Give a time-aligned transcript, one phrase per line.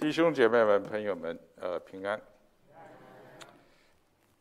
[0.00, 2.18] 弟兄姐妹们、朋友们，呃，平安。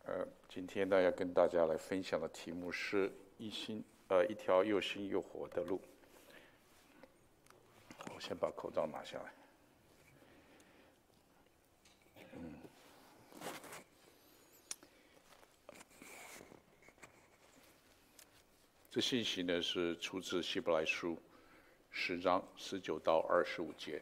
[0.06, 5.82] 呃，今天呢要跟大家来分享的题目是一新，呃，一条又新又活的路。
[8.16, 9.34] 我先把口罩拿下来。
[18.90, 21.18] 这信息呢是出自希伯来书
[21.92, 24.02] 十章十九到二十五节。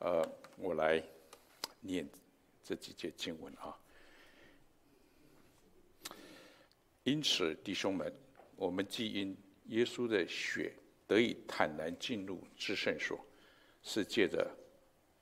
[0.00, 1.02] 呃，我来
[1.80, 2.08] 念
[2.64, 3.76] 这几节经文啊。
[7.04, 8.12] 因此，弟兄们，
[8.56, 9.36] 我们既因
[9.66, 10.72] 耶稣的血
[11.06, 13.18] 得以坦然进入至圣所，
[13.82, 14.50] 是借着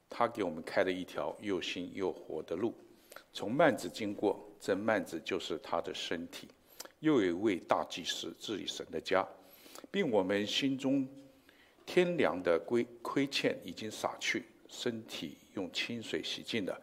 [0.09, 2.73] 他给我们开了一条又新又活的路，
[3.33, 6.49] 从幔子经过，这幔子就是他的身体。
[7.01, 9.27] 又有一位大祭司治理神的家，
[9.91, 11.09] 并我们心中
[11.87, 14.45] 天良的亏亏欠已经洒去。
[14.69, 16.81] 身体用清水洗净的，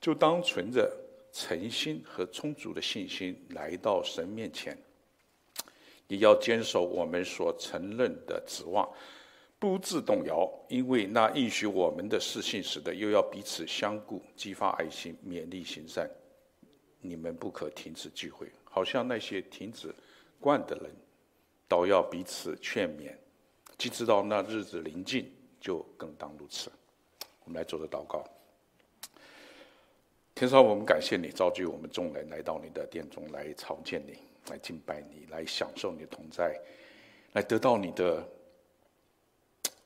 [0.00, 0.90] 就当存着
[1.32, 4.76] 诚心和充足的信心来到神面前，
[6.08, 8.88] 也要坚守我们所承认的指望，
[9.58, 10.50] 不致动摇。
[10.68, 16.10] 因为那应许我们的是信实的，又要彼此相顾，激发爱心，勉励行善。
[17.00, 19.94] 你们不可停止聚会，好像那些停止
[20.40, 20.90] 惯的人，
[21.68, 23.14] 倒要彼此劝勉。
[23.76, 26.68] 既知道那日子临近，就更当如此。
[27.48, 28.22] 我们来做个祷告。
[30.34, 34.18] 天父，我们感谢你召集我们众人来到你的殿中来朝见你，
[34.50, 36.60] 来敬拜你，来享受你的同在，
[37.32, 38.22] 来得到你的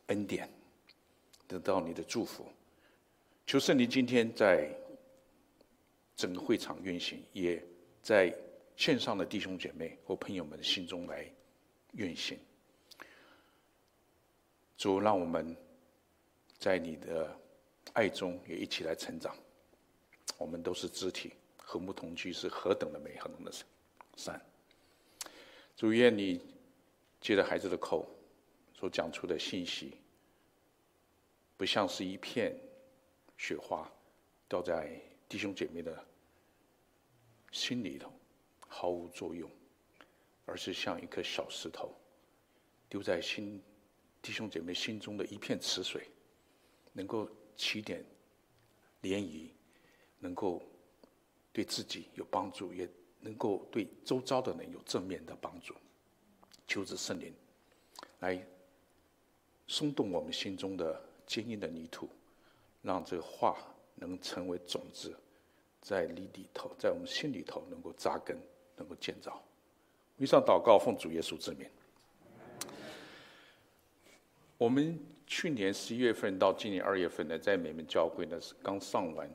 [0.09, 0.51] 恩典，
[1.47, 2.45] 得到你的祝福。
[3.47, 4.69] 求圣灵今天在
[6.17, 7.63] 整个会场运行，也
[8.03, 8.35] 在
[8.77, 11.25] 线上的弟兄姐妹和朋友们心中来
[11.93, 12.37] 运行。
[14.77, 15.57] 主，让我们
[16.59, 17.39] 在你的。
[17.93, 19.37] 爱中也一起来成长，
[20.39, 23.53] 我们都是肢体，和睦同居是何等的美，何等的
[24.17, 24.41] 善。
[25.77, 26.41] 主愿你
[27.21, 28.09] 借着孩子的口
[28.73, 29.99] 所讲出的信息，
[31.59, 32.59] 不像是一片
[33.37, 33.91] 雪花
[34.49, 36.03] 掉在弟兄姐妹的
[37.51, 38.11] 心里头
[38.69, 39.51] 毫无作用，
[40.47, 41.95] 而是像一颗小石头
[42.89, 43.63] 丢在心
[44.23, 46.09] 弟兄姐妹心中的一片池水，
[46.95, 47.29] 能够。
[47.63, 48.05] 起点
[49.03, 49.49] 涟漪，
[50.19, 50.61] 能够
[51.53, 52.89] 对自己有帮助，也
[53.21, 55.73] 能够对周遭的人有正面的帮助。
[56.67, 57.33] 求知圣灵
[58.19, 58.45] 来
[59.69, 62.09] 松动我们心中的坚硬的泥土，
[62.83, 63.57] 让这个话
[63.95, 65.17] 能成为种子，
[65.81, 68.37] 在里里头，在我们心里头能够扎根，
[68.77, 69.41] 能够建造。
[70.17, 71.69] 以上祷告，奉主耶稣之名。
[74.59, 74.99] 我们
[75.35, 79.27] 去年十一月份到今年二月份呢，在美门教会呢是刚上完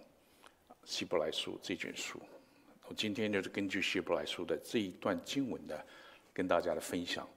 [0.86, 2.22] 希伯来书这卷书。
[2.88, 5.74] 我今天就是根据希伯来书的这一段经文呢，
[6.36, 7.28] 跟大家来分享，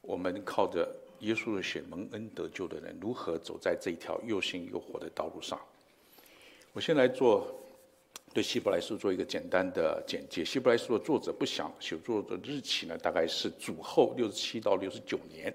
[0.00, 5.60] 我们靠着耶稣的血蒙恩得救的人，如何走在这一条又新又活的道路上。
[6.72, 7.54] 我先来做
[8.32, 10.42] 对希伯来书做一个简单的简介。
[10.42, 15.54] 希伯来书的作者不详，写作的日期呢，大概是主后六十七到六十九年。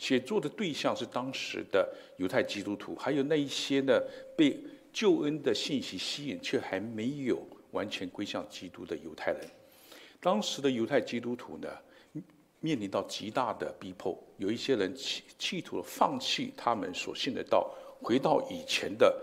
[0.00, 4.02] 写作的对象是当时的犹太基督徒，还有那一些呢
[4.34, 4.58] 被
[4.90, 9.46] 救恩的信息吸引却还没有完全归向基督的犹太人。
[10.18, 11.68] 当时的犹太基督徒呢，
[12.60, 19.14] 面临到极大的逼迫，有一些人企企图放弃他们所信的道，回到以前的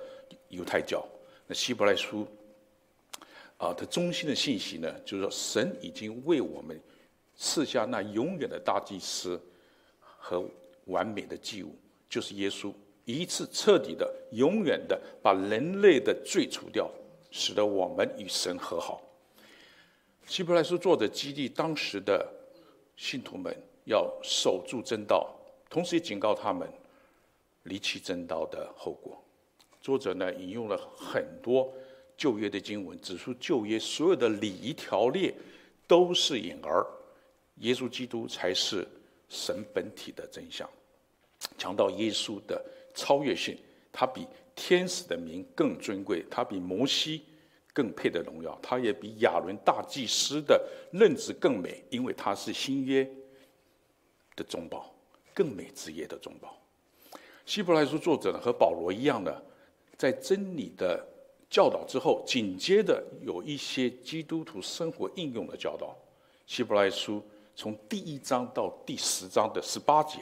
[0.49, 1.03] 犹太教。
[1.47, 2.27] 那希伯来书
[3.57, 6.79] 啊，它中心的信息呢，就是说神已经为我们
[7.35, 9.41] 赐下那永远的大祭司
[9.97, 10.47] 和。
[10.87, 11.73] 完美的祭物
[12.09, 12.73] 就是耶稣，
[13.05, 16.89] 一次彻底的、永远的把人类的罪除掉，
[17.31, 19.01] 使得我们与神和好。
[20.25, 22.27] 希伯来书作者激励当时的
[22.97, 23.55] 信徒们
[23.85, 25.33] 要守住真道，
[25.69, 26.67] 同时也警告他们
[27.63, 29.23] 离弃真道的后果。
[29.81, 31.73] 作者呢引用了很多
[32.17, 35.33] 旧约的经文，指出旧约所有的礼仪条例
[35.87, 36.85] 都是影儿，
[37.59, 38.85] 耶稣基督才是
[39.29, 40.69] 神本体的真相。
[41.57, 42.63] 强调耶稣的
[42.93, 43.57] 超越性，
[43.91, 47.23] 他比天使的名更尊贵，他比摩西
[47.73, 53.07] 更配得荣耀，他也比亚伦大祭司的任职更美，因为他是新约
[54.35, 54.93] 的中保，
[55.33, 56.57] 更美之约的中保。
[57.45, 59.43] 希伯来书作者呢和保罗一样的，
[59.97, 61.05] 在真理的
[61.49, 65.95] 教导之后，紧接着有一些基督徒生活应用的教导。
[66.45, 67.23] 希伯来书
[67.55, 70.19] 从第一章到第十章的十八节。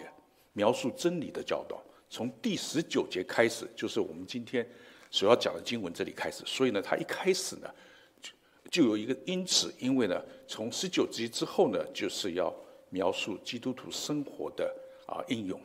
[0.55, 1.79] 描述真理的教导。
[2.09, 4.65] 从第十九节开始，就是我们今天
[5.11, 6.43] 所要讲的经文这里开始。
[6.45, 7.69] 所以呢，他一开始呢，
[8.21, 8.31] 就
[8.71, 12.53] 就有一个因此，因为呢，从十九节之后呢，就是要
[12.89, 14.73] 描述基督徒生活的
[15.07, 15.59] 啊应用。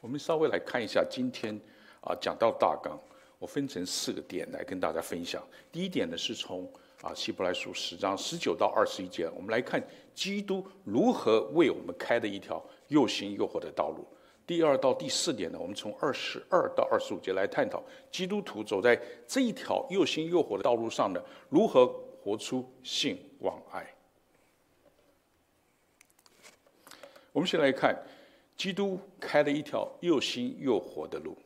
[0.00, 1.58] 我们稍微来看一下今天
[2.02, 2.96] 啊讲到大纲，
[3.38, 5.42] 我分成四个点来跟大家分享。
[5.72, 6.70] 第一点呢，是从
[7.00, 9.82] 啊希伯来书十章十九到二十一节，我们来看
[10.14, 14.06] 基督如何为我们开的一条又新又活的道路。
[14.46, 18.94] 第二到第四点呢，我们从二十二到二十五节来探讨基督徒走在
[19.26, 21.86] 这一条又新又活的道路上呢，如何
[22.22, 23.90] 活出信望爱。
[27.32, 27.98] 我们先来看，
[28.54, 31.36] 基督开了一条又新又活的路。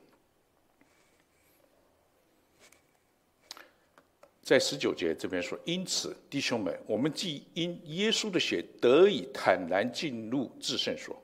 [4.43, 11.17] 在十九节这边说，因此弟兄们，我们既因耶稣的血得以坦然进入至圣所。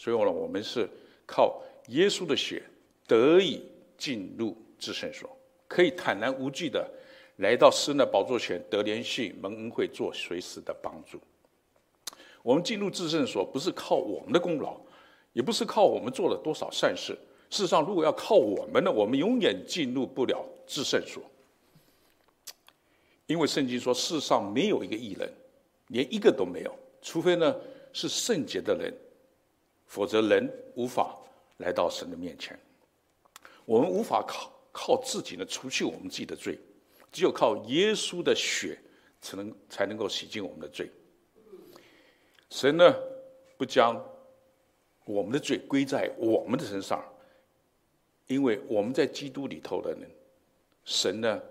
[0.00, 0.88] 所以呢，我们是
[1.26, 2.62] 靠耶稣的血
[3.06, 3.62] 得以
[3.98, 5.28] 进入至圣所，
[5.68, 6.90] 可以坦然无惧的
[7.36, 11.20] 来到神的宝座前，得怜恤、蒙恩惠、做随时的帮助。
[12.42, 14.80] 我们进入至圣所，不是靠我们的功劳，
[15.34, 17.12] 也不是靠我们做了多少善事。
[17.50, 21.22] 事实上，如果要靠我们呢，我们永远进入不了至圣所，
[23.26, 25.30] 因为圣经说，世上没有一个义人，
[25.88, 27.54] 连一个都没有，除非呢
[27.92, 28.90] 是圣洁的人。
[29.90, 31.18] 否则，人无法
[31.56, 32.56] 来到神的面前。
[33.64, 36.56] 我们无法靠靠自己呢除去我们自己的罪，
[37.10, 38.78] 只有靠耶稣的血
[39.20, 40.88] 才能才能够洗净我们的罪。
[42.50, 42.94] 神呢，
[43.58, 44.00] 不将
[45.04, 47.04] 我们的罪归在我们的身上，
[48.28, 50.08] 因为我们在基督里头的人，
[50.84, 51.42] 神呢，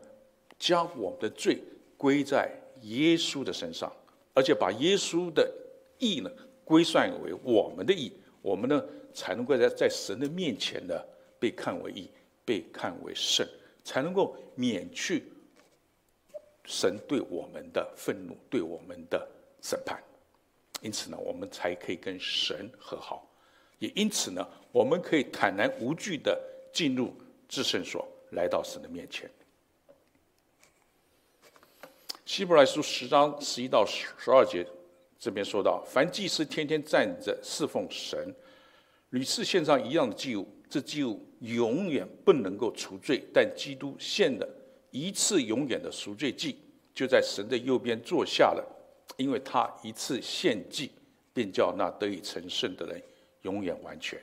[0.58, 1.62] 将我们的罪
[1.98, 2.50] 归在
[2.84, 3.92] 耶稣的身上，
[4.34, 5.54] 而且把耶稣的
[5.98, 6.32] 义呢
[6.64, 8.14] 归算为我们的义。
[8.42, 8.84] 我们呢，
[9.14, 10.96] 才能够在在神的面前呢，
[11.40, 12.10] 被看为义，
[12.46, 13.48] 被看为圣，
[13.84, 15.26] 才能够免去
[16.66, 19.28] 神对我们的愤怒，对我们的
[19.62, 20.02] 审判。
[20.82, 23.30] 因此呢，我们才可以跟神和好，
[23.80, 26.40] 也因此呢，我们可以坦然无惧地
[26.72, 27.14] 进入
[27.50, 29.30] 至圣所，来到神的面前。
[32.26, 34.66] 希伯来书十章十一到十十二节。
[35.20, 38.34] 这边说到，凡祭司天天站着侍奉神，
[39.10, 43.22] 屡次献上一样的祭物，这祭物永远不能够除罪。
[43.34, 44.48] 但基督献了
[44.92, 46.58] 一次永远的赎罪祭，
[46.96, 48.66] 就在神的右边坐下了，
[49.18, 50.90] 因为他一次献祭，
[51.34, 53.04] 便叫那得以成圣的人
[53.42, 54.18] 永远完全。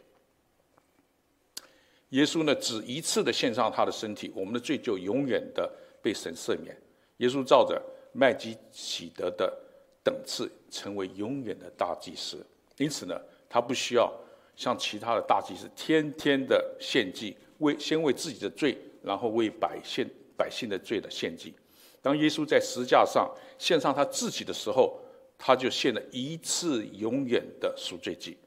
[2.11, 5.71] 耶稣呢，只一次的献上他的身体，我们的罪就永远的
[6.01, 6.75] 被神赦免。
[7.19, 7.83] 耶稣照着
[8.15, 9.66] 麦基洗德的。
[10.07, 14.09] 等次成为永远的大祭司，因此呢，他不需要
[14.55, 21.53] 像其他的大祭司天天的献祭，为先为自己的罪，然后为百姓百姓的罪的献祭。
[22.01, 24.97] 当耶稣在十字架上献上他自己的时候，
[25.37, 28.39] 他就献了一次永远的赎罪祭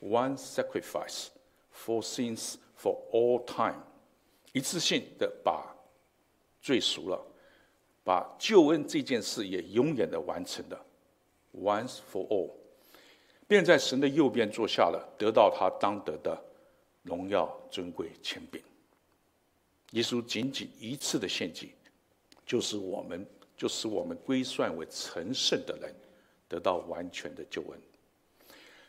[0.00, 1.28] ，one sacrifice
[1.72, 3.84] for sins for all time，
[4.52, 5.76] 一次性的把
[6.60, 7.24] 罪赎了。
[8.04, 10.86] 把救恩这件事也永远的完成了
[11.54, 12.50] ，once for all，
[13.46, 16.36] 便在神的右边坐下了，得到他当得的
[17.02, 18.60] 荣耀、尊贵、权柄。
[19.92, 21.72] 耶稣仅仅一次的献祭，
[22.44, 23.24] 就是我们，
[23.56, 25.94] 就使我们归算为成圣的人，
[26.48, 27.80] 得到完全的救恩。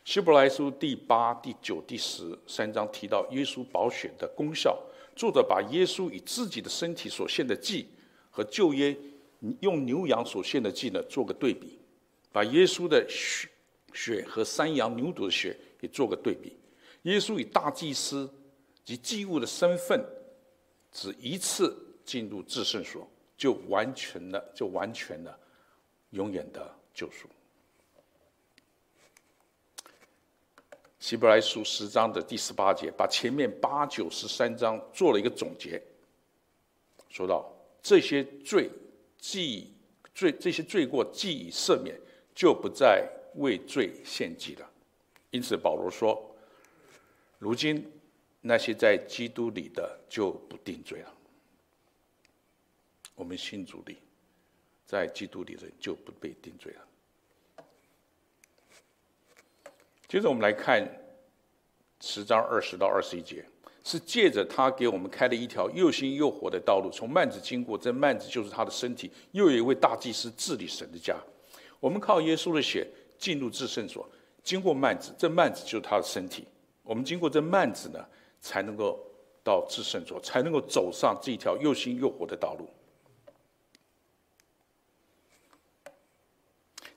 [0.04, 4.76] 希伯来书第八、第九、第十三章提到耶稣宝血的功效，
[5.14, 7.86] 作者把耶稣以自己的身体所献的祭。
[8.34, 8.96] 和旧约
[9.60, 11.78] 用牛羊所献的祭呢，做个对比，
[12.32, 13.48] 把耶稣的血
[13.92, 16.56] 血和山羊牛犊的血也做个对比。
[17.02, 18.28] 耶稣以大祭司
[18.84, 20.04] 及祭物的身份，
[20.90, 25.38] 只一次进入至圣所，就完全了，就完全了
[26.10, 27.28] 永远的救赎。
[30.98, 35.80] 希伯来书十章的第十八节，把前面八九十三章做了一个总结，
[37.08, 37.53] 说到。
[37.84, 38.70] 这些罪
[39.18, 39.70] 既
[40.14, 41.94] 罪这些罪过既已赦免，
[42.34, 44.70] 就不再为罪献祭了。
[45.30, 46.34] 因此保罗说
[47.38, 47.92] ：“如今
[48.40, 51.14] 那些在基督里的就不定罪了。
[53.14, 53.94] 我们信主的，
[54.86, 57.64] 在基督里的就不被定罪了。”
[60.08, 60.88] 接着我们来看
[62.00, 63.44] 十章二十到二十一节。
[63.84, 69.10] 是借着他给我们开了一条又新又活的道路，从幔子经过，这幔子就是他的身体。
[69.32, 71.14] 又有一位大祭司治理神的家，
[71.78, 72.86] 我们靠耶稣的血
[73.18, 74.08] 进入至圣所，
[74.42, 76.46] 经过幔子，这幔子就是他的身体。
[76.82, 78.02] 我们经过这幔子呢，
[78.40, 78.98] 才能够
[79.42, 82.66] 到至圣所，才能够走上这一条又新又活的道路。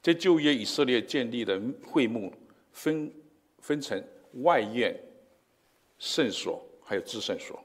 [0.01, 2.33] 在旧约以色列建立的会幕
[2.71, 3.11] 分
[3.59, 4.01] 分成
[4.43, 4.97] 外院、
[5.99, 7.59] 圣所，还有至圣所。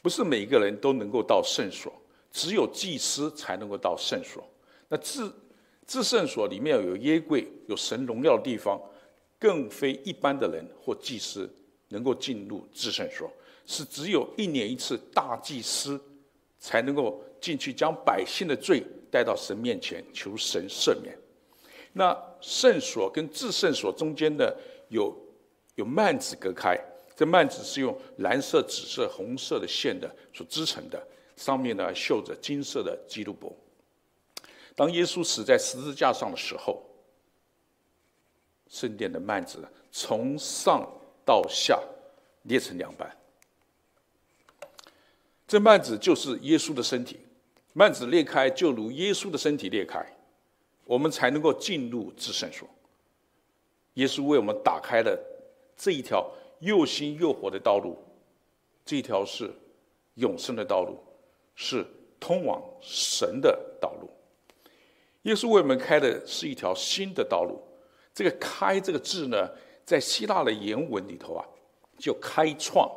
[0.00, 1.92] 不是每个人都能够到圣所，
[2.30, 4.48] 只有祭司才能够到圣所。
[4.88, 5.28] 那至
[5.84, 8.80] 至圣所里面有耶柜，有神荣耀的地方，
[9.36, 11.52] 更非一般的人或祭司
[11.88, 13.28] 能够进入至圣所，
[13.66, 16.00] 是只有一年一次大祭司
[16.60, 21.18] 才能够进去，将百姓的罪带到神面前，求神赦免。
[21.92, 24.56] 那圣所跟至圣所中间的
[24.88, 25.12] 有
[25.74, 26.78] 有幔子隔开，
[27.16, 31.02] 这幔子是用蓝色、紫色、红色的线的所织成的，
[31.34, 33.50] 上面呢绣着金色的基路伯。
[34.74, 36.84] 当耶稣死在十字架上的时候，
[38.68, 40.86] 圣殿的幔子从上
[41.24, 41.82] 到下
[42.42, 43.10] 裂成两半。
[45.48, 47.18] 这幔子就是耶稣的身体，
[47.72, 50.04] 幔子裂开就如耶稣的身体裂开。
[50.84, 52.68] 我们才能够进入至圣所。
[53.94, 55.18] 耶稣为我们打开了
[55.76, 57.96] 这一条又新又活的道路，
[58.84, 59.52] 这条是
[60.14, 60.98] 永生的道路，
[61.54, 61.86] 是
[62.18, 64.08] 通往神的道路。
[65.22, 67.60] 耶稣为我们开的是一条新的道路。
[68.14, 69.50] 这个“开”这个字呢，
[69.84, 71.44] 在希腊的原文里头啊，
[71.98, 72.90] 就开创、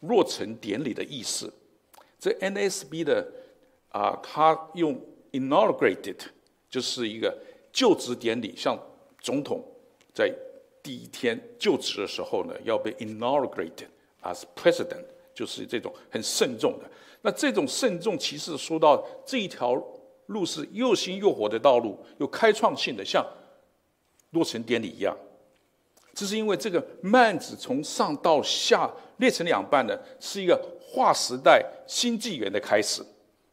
[0.00, 1.52] 落成典礼的意思。
[2.18, 3.26] 这 NSB 的
[3.90, 5.00] 啊，他用
[5.32, 6.18] inaugurated。
[6.70, 7.32] 就是一个
[7.72, 8.76] 就职典礼，像
[9.20, 9.64] 总统
[10.12, 10.34] 在
[10.84, 13.88] 第一天就职的时候呢，要被 inaugurated
[14.22, 16.88] as president，就是这种很慎重的。
[17.22, 19.74] 那这种慎重，其实说到这一条
[20.26, 23.26] 路是又新又活的道路，有开创性的，像
[24.30, 25.16] 落成典礼一样。
[26.14, 33.02] 这是因为这个幔子从上到下裂成两半呢，是一个划时代新纪元的开始，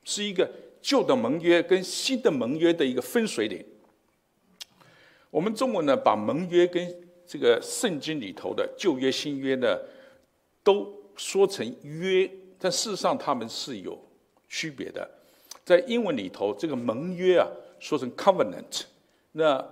[0.03, 0.47] 是一个。
[0.83, 3.63] 旧的盟约跟新的盟约的一个分水岭。
[5.29, 6.91] 我们中文呢，把盟约跟
[7.31, 9.79] 这个圣经里头的旧约、新约呢，
[10.65, 13.97] 都说成约，但事实上他们是有
[14.49, 15.09] 区别的。
[15.63, 17.47] 在英文里头，这个盟约啊，
[17.79, 18.81] 说成 covenant，
[19.31, 19.65] 那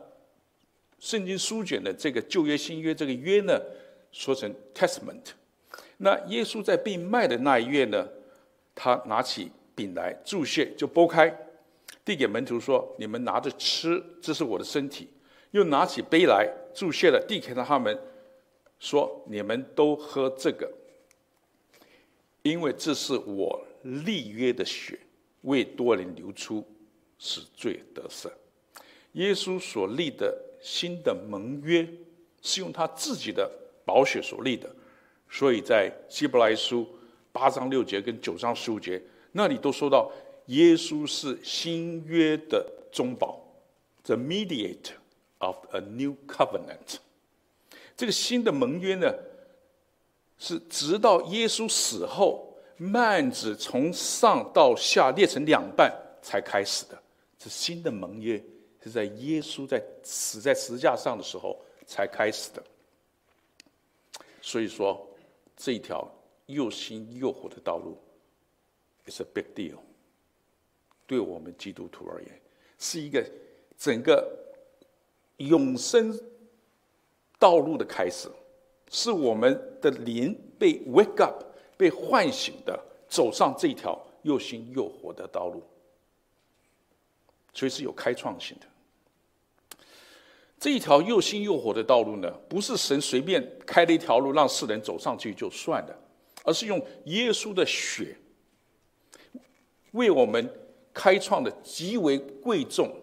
[1.00, 3.60] 圣经书卷的这个旧约、新约这个约呢，
[4.14, 5.34] 说成 testament。
[5.98, 8.08] 那耶稣在被卖的那一夜呢，
[8.74, 9.52] 他拿起。
[9.76, 11.34] 饼来祝谢，就剥开，
[12.04, 15.08] 递给门徒说：“你们拿着吃，这是我的身体。”
[15.52, 17.98] 又拿起杯来注谢了，递给了他们，
[18.80, 20.72] 说：“你们都喝这个，
[22.42, 24.98] 因为这是我立约的血，
[25.42, 26.66] 为多人流出，
[27.18, 28.30] 使罪得赦。”
[29.14, 31.88] 耶稣所立的新的盟约，
[32.42, 33.52] 是用他自己的
[33.84, 34.70] 宝血所立的，
[35.30, 36.88] 所以在希伯来书
[37.32, 39.02] 八章六节跟九章十五节。
[39.32, 40.12] 那里都说到，
[40.46, 43.44] 耶稣是新约的中保
[44.04, 44.94] ，the mediator
[45.40, 47.00] of a new covenant。
[47.98, 49.14] 这个新的盟约呢，
[50.38, 56.98] 是直到耶稣死后，幔子从上到下裂成两半才开始的。
[57.38, 58.42] 这新的盟约
[58.82, 62.64] 是在耶稣在死在十字架上的时候才开始的。
[64.42, 65.06] 所以说，
[65.58, 66.10] 这一条
[66.46, 67.98] 又新又活的道路。
[69.06, 69.78] ，is a big deal，
[71.06, 72.42] 对我们基督徒而言，
[72.78, 73.26] 是一个
[73.78, 74.26] 整个
[75.40, 76.18] 永生
[77.38, 78.30] 道路的开始，
[78.90, 81.44] 是我们的灵被 wake up、
[81.76, 85.64] 被唤醒的，走上这条又新又活的道路，
[87.54, 88.68] 所以是有开创性的。
[90.60, 95.96] 这一条又新又活的道路呢，不是神随便开了一条路让世人走上去就算了，
[96.44, 98.18] 而是用耶稣的血。
[99.92, 100.54] 为我们
[100.94, 102.94] 开创的极为贵重，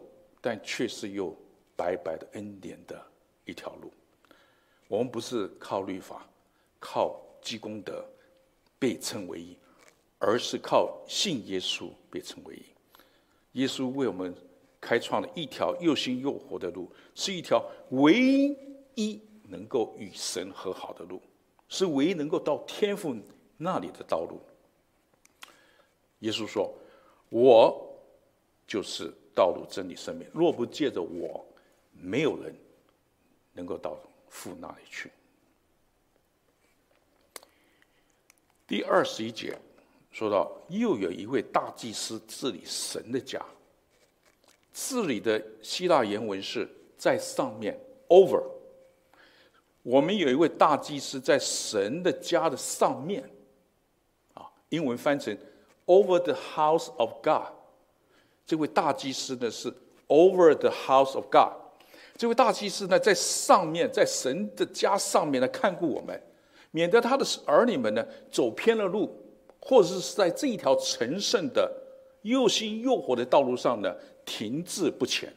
[0.43, 1.35] 但却是又
[1.77, 3.01] 白白的恩典的
[3.45, 3.93] 一条路。
[4.89, 6.27] 我们不是靠律法、
[6.81, 8.05] 靠积功德
[8.79, 9.57] 被称为义，
[10.19, 12.65] 而是靠信耶稣被称为义。
[13.53, 14.35] 耶稣为我们
[14.81, 18.57] 开创了一条又新又活的路，是一条唯
[18.95, 21.21] 一能够与神和好的路，
[21.69, 23.17] 是唯一能够到天父
[23.57, 24.41] 那里的道路。
[26.21, 26.73] 耶稣说
[27.29, 27.95] ：“我
[28.67, 30.27] 就是道路、真理、生命。
[30.33, 31.45] 若不借着我，
[32.01, 32.55] 没有人
[33.53, 33.97] 能够到
[34.29, 35.11] 父那里去。”
[38.67, 39.57] 第二十一节
[40.11, 43.41] 说到：“又有一位大祭司治理神的家。”
[44.73, 48.43] 治理的希腊原文是在上面 over，
[49.83, 53.29] 我们有一位大祭司在神的家的上面，
[54.35, 55.37] 啊，英文翻成
[55.87, 57.53] “over the house of God”。
[58.45, 59.73] 这位大祭司呢是
[60.09, 61.66] “over the house of God”。
[62.17, 66.21] 这位大祭司呢在上面，在神的家上面呢看顾我们，
[66.71, 69.15] 免得他的儿女们呢走偏了路，
[69.61, 71.71] 或者是在这一条成圣的
[72.23, 73.95] 又新又活的道路上呢
[74.25, 75.33] 停滞不前。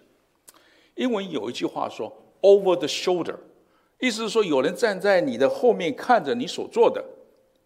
[0.95, 3.36] 英文有一句话说 “over the shoulder”。
[4.00, 7.03] 意思是说，有人站在你的后面看着你所做的，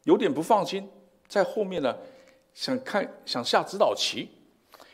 [0.06, 0.90] 有点不放心，
[1.28, 1.96] 在后面呢，
[2.56, 4.30] 想看想下指导棋。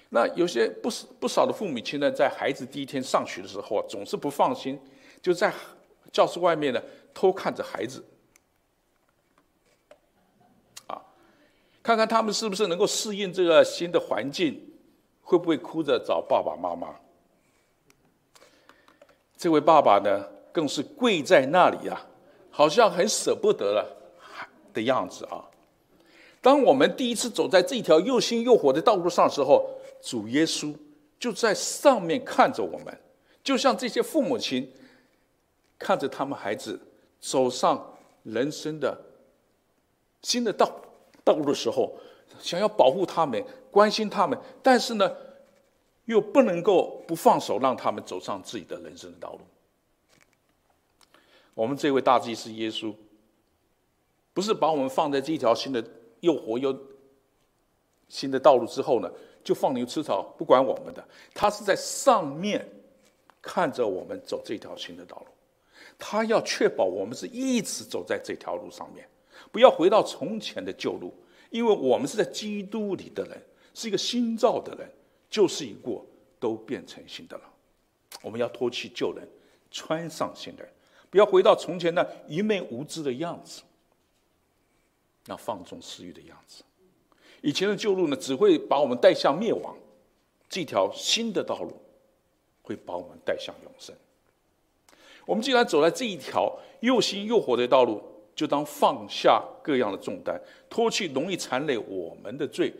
[0.10, 4.80] 那有些不少不少的父母亲呢，在孩子第一天上学的时候啊，总是不放心，
[5.22, 5.54] 就在
[6.12, 6.82] 教室外面呢
[7.14, 8.04] 偷看着孩子，
[10.88, 11.00] 啊，
[11.84, 14.60] 看看他们是不是能够适应这个新的环境，
[15.22, 16.96] 会不会哭着找爸爸妈妈。
[19.38, 22.08] 这位爸爸呢，更是跪在那里啊，
[22.50, 23.86] 好像很舍不得了
[24.74, 25.46] 的样子啊。
[26.42, 29.70] 当我们第一次走在这条又新又火的道路上的时候，
[30.02, 30.76] 主耶稣
[31.20, 32.98] 就在上面看着我们，
[33.44, 34.72] 就像这些父母亲
[35.78, 36.80] 看着他们孩子
[37.20, 38.98] 走上人生的
[40.22, 40.70] 新的道
[41.24, 41.96] 道路的时候，
[42.40, 45.16] 想要保护他们、关心他们，但是呢，
[46.06, 49.40] 又不能够不放手，让他们走上自己的人生的道路。
[51.54, 52.94] 我们这位大祭司耶稣，
[54.34, 55.84] 不是把我们放在这条新的
[56.22, 56.78] 又活又
[58.08, 59.12] 新的道路之后呢，
[59.44, 61.04] 就放牛吃草不管我们的。
[61.34, 62.68] 他是在上面
[63.42, 65.28] 看着我们走这条新的道路，
[65.98, 69.08] 他要确保我们是一直走在这条路上面，
[69.52, 71.14] 不要回到从前的旧路，
[71.50, 73.42] 因为我们是在基督里的人，
[73.74, 74.90] 是一个新造的人，
[75.30, 76.06] 旧事已过，
[76.40, 77.44] 都变成新的了。
[78.22, 79.28] 我们要脱去旧人，
[79.72, 80.68] 穿上新人。
[81.10, 83.62] 不要回到从前那愚昧无知的样子，
[85.26, 86.64] 那放纵私欲的样子。
[87.42, 89.74] 以前的旧路呢，只会把我们带向灭亡；
[90.50, 91.74] 这条新的道路，
[92.62, 93.96] 会把我们带向永生。
[95.26, 98.02] 我们既然走在这一条又新又活的道路，
[98.36, 102.74] 就当放下各样的重担，脱去容易缠累我们的罪，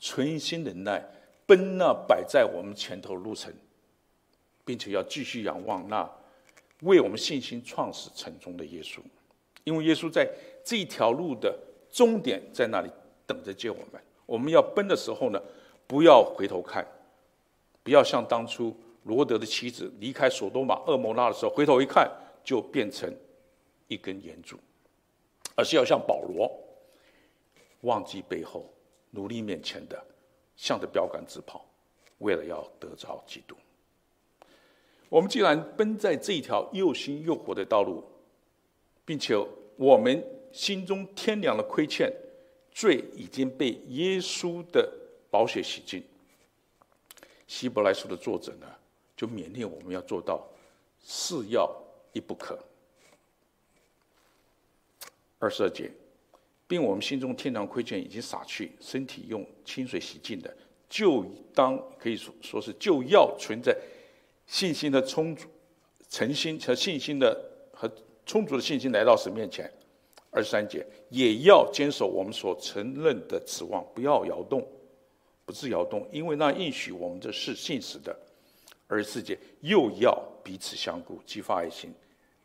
[0.00, 1.04] 存心忍耐，
[1.44, 3.52] 奔那摆在我们前头的路程，
[4.64, 6.10] 并且要继续仰望那。
[6.82, 8.98] 为我们信心创始成终的耶稣，
[9.62, 10.28] 因为耶稣在
[10.64, 11.56] 这条路的
[11.92, 12.90] 终点在那里
[13.32, 14.02] 等着接我们。
[14.26, 15.42] 我们要奔的时候呢，
[15.86, 16.86] 不要回头看，
[17.82, 22.10] 不要像当初罗德的妻子离开索多玛、蛾摩拉的时候，回头一看
[22.44, 23.12] 就变成
[23.88, 24.56] 一根盐柱，
[25.56, 26.50] 而是要像保罗，
[27.82, 28.72] 忘记背后，
[29.10, 30.02] 努力面前的，
[30.56, 31.66] 向着标杆直跑，
[32.18, 33.56] 为了要得着基督。
[35.08, 38.02] 我们既然奔在这一条又新又活的道路，
[39.04, 39.36] 并且
[39.76, 42.10] 我们心中天良的亏欠，
[42.72, 44.90] 罪已经被耶稣的
[45.30, 46.02] 宝血洗净。
[47.46, 48.66] 希伯来书的作者呢，
[49.16, 50.46] 就勉励我们要做到
[51.04, 51.70] 是要
[52.12, 52.58] 一不可。
[55.38, 55.90] 二十二节，
[56.66, 60.56] 并我们心中天堂亏欠已经洒去，身体用清水洗净的，
[60.88, 63.76] 就当可以说说是就要存在。
[64.46, 65.48] 信心的充足、
[66.08, 67.90] 诚心和信心的和
[68.26, 69.70] 充足的信心来到神面前。
[70.34, 74.66] 二十三节也要坚守我们所承认的指望，不要摇动，
[75.44, 78.18] 不致摇动，因为那应许我们的是信实的。
[78.88, 81.94] 二十四节又要彼此相顾，激发爱心，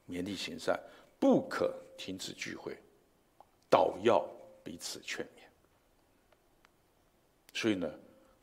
[0.07, 0.77] 勉励行善，
[1.17, 2.77] 不可停止聚会，
[3.69, 4.19] 倒要
[4.63, 5.41] 彼此劝勉。
[7.53, 7.89] 所以呢，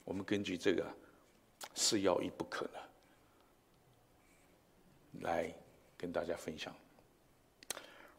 [0.05, 0.85] 我们根据这个
[1.75, 2.81] 是要一不可呢。
[5.21, 5.55] 来
[5.97, 6.75] 跟大家分享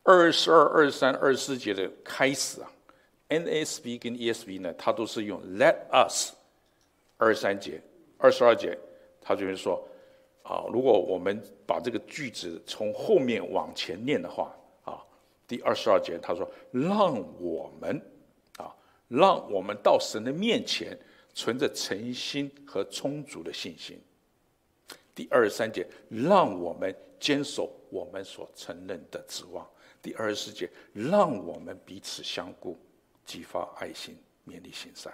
[0.08, 2.72] 二十二、二十三、二十四节的开始啊
[3.28, 6.32] ，NASB 跟 ESV 呢，它都是用 Let us。
[7.18, 7.82] 二十三节、
[8.20, 8.78] 二十二节，
[9.20, 9.84] 它就是说
[10.44, 15.04] 啊，如果我们把这个句子从后面往前念的话啊，
[15.48, 18.00] 第二十二节他说：“让我们
[18.58, 18.76] 啊，
[19.08, 20.96] 让我们到神的面前，
[21.34, 24.00] 存着诚心和充足的信心。”
[25.16, 29.68] 第二十三节，让我们坚守我们所承认的指望。
[30.06, 32.78] 第二十四节，让我们彼此相顾，
[33.26, 34.16] 激发爱心，
[34.48, 35.12] 勉励行善。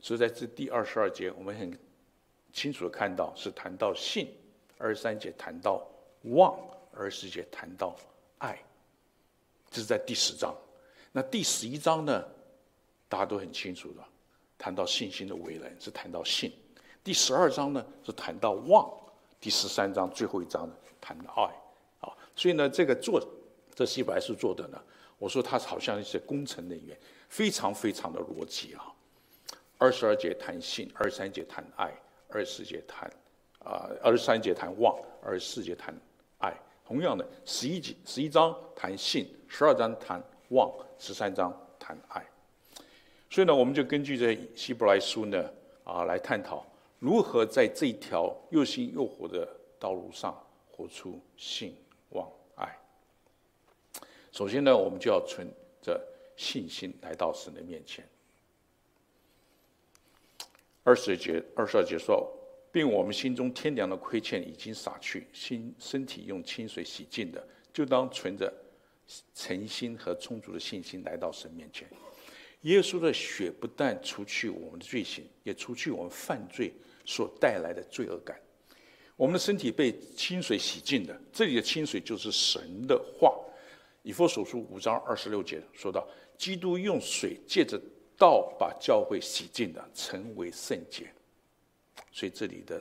[0.00, 1.78] 所以在这第二十二节，我们很
[2.54, 4.28] 清楚的看到是谈到信；
[4.78, 5.86] 二十三节谈到
[6.22, 6.56] 望；
[6.90, 7.94] 二十四节谈到
[8.38, 8.58] 爱。
[9.70, 10.56] 这是在第十章。
[11.12, 12.24] 那第十一章呢？
[13.10, 14.02] 大家都很清楚的，
[14.56, 16.50] 谈到信心的为人，是谈到信。
[17.04, 18.90] 第十二章呢是谈到望，
[19.38, 23.22] 第十三章最后一章呢谈到爱，啊，所以呢，这个做
[23.82, 24.80] 这希伯来书做的呢，
[25.18, 26.96] 我说他好像一些工程人员，
[27.28, 28.94] 非常非常的逻辑啊。
[29.76, 31.92] 二十二节谈信，二十三节谈爱，
[32.28, 33.12] 二十四节谈
[33.58, 35.92] 啊，二十三节谈望，二十四节谈
[36.38, 36.56] 爱。
[36.86, 42.24] 同样的，十一节十一章谈信，十二章谈望，十三章谈爱。
[43.28, 45.50] 所以呢，我们就根据这希伯来书呢
[45.82, 46.64] 啊来探讨
[47.00, 49.44] 如何在这条又新又活的
[49.80, 50.40] 道路上
[50.70, 51.76] 活出信。
[54.32, 55.46] 首先呢，我们就要存
[55.82, 56.02] 着
[56.36, 58.02] 信心来到神的面前。
[60.82, 62.32] 二十节、二十二节说，
[62.72, 68.52] 并我们心中天良的亏欠已经洒去，心身体用清水洗净的，就当存着
[69.34, 71.86] 诚心和充足的信心来到神面前。
[72.62, 76.72] 耶稣的血不但除去我们的罪行，也除去我们犯罪
[77.04, 78.40] 所带来的罪恶感。
[79.14, 83.38] 我们的身体被清水洗净的，这里的清水就是神的话。
[84.02, 87.80] 以弗所书五章二十六节说到，基督用水借着。
[88.18, 91.12] 道把教会洗净了，成为圣洁。
[92.12, 92.80] 所以这里的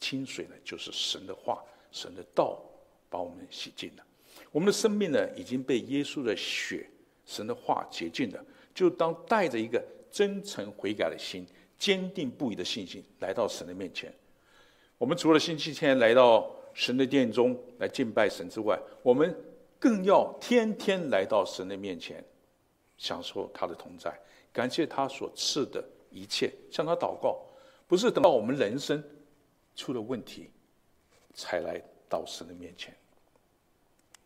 [0.00, 1.62] 清水呢，就是神的话，
[1.92, 2.60] 神的道
[3.08, 4.04] 把我们洗净了。
[4.50, 6.90] 我们的生命呢，已经被耶稣的血、
[7.24, 8.44] 神的话洁净了。
[8.74, 11.46] 就当带着一个真诚悔改的心、
[11.78, 14.12] 坚定不移的信心来到神的面前。
[14.98, 19.32] 我们除了星期天来到神的殿中来敬拜神之外，我们
[19.84, 22.24] 更要天天来到神的面前，
[22.96, 24.18] 享受他的同在。
[24.50, 27.38] 感谢他所赐的一切，向他祷告，
[27.86, 29.04] 不是等到我们人生
[29.76, 30.48] 出了问题，
[31.34, 32.96] 才来到神的面前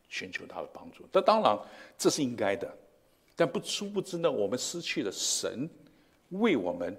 [0.08, 1.04] 寻求他的帮助。
[1.12, 1.58] 那当然
[1.96, 2.72] 这是应该的，
[3.34, 5.68] 但不殊不知呢，我们失去了神
[6.28, 6.96] 为我们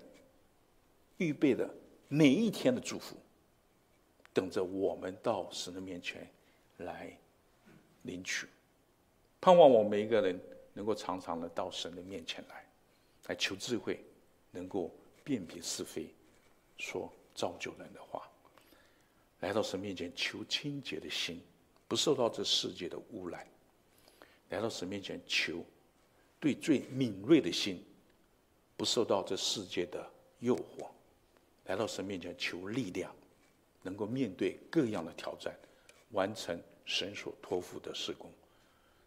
[1.15, 1.73] 预备的
[2.09, 3.15] 每一天的祝福，
[4.33, 6.29] 等着我们到神的面前
[6.75, 7.17] 来
[8.03, 8.47] 领取。
[9.41, 10.39] 盼望我们每一个人
[10.73, 12.65] 能够常常的到神的面前来。
[13.27, 14.03] 来求智慧，
[14.49, 14.91] 能够
[15.23, 16.07] 辨别是非，
[16.77, 18.27] 说造就人的话。
[19.41, 21.39] 来到神面前求清洁的心，
[21.87, 23.47] 不受到这世界的污染。
[24.49, 25.63] 来到神面前求
[26.39, 27.85] 对最敏锐的心，
[28.75, 30.87] 不受到这世界的诱惑。
[31.65, 33.15] 来到神面前求力量，
[33.83, 35.55] 能够面对各样的挑战，
[36.13, 36.59] 完成
[36.89, 38.29] 神所托付的事工。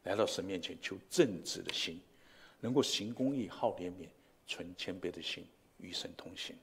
[0.05, 2.01] 来到神面前求正直的心。
[2.65, 4.07] 能够行公义、好怜悯、
[4.47, 5.45] 存谦卑的心，
[5.79, 6.55] 与神同行，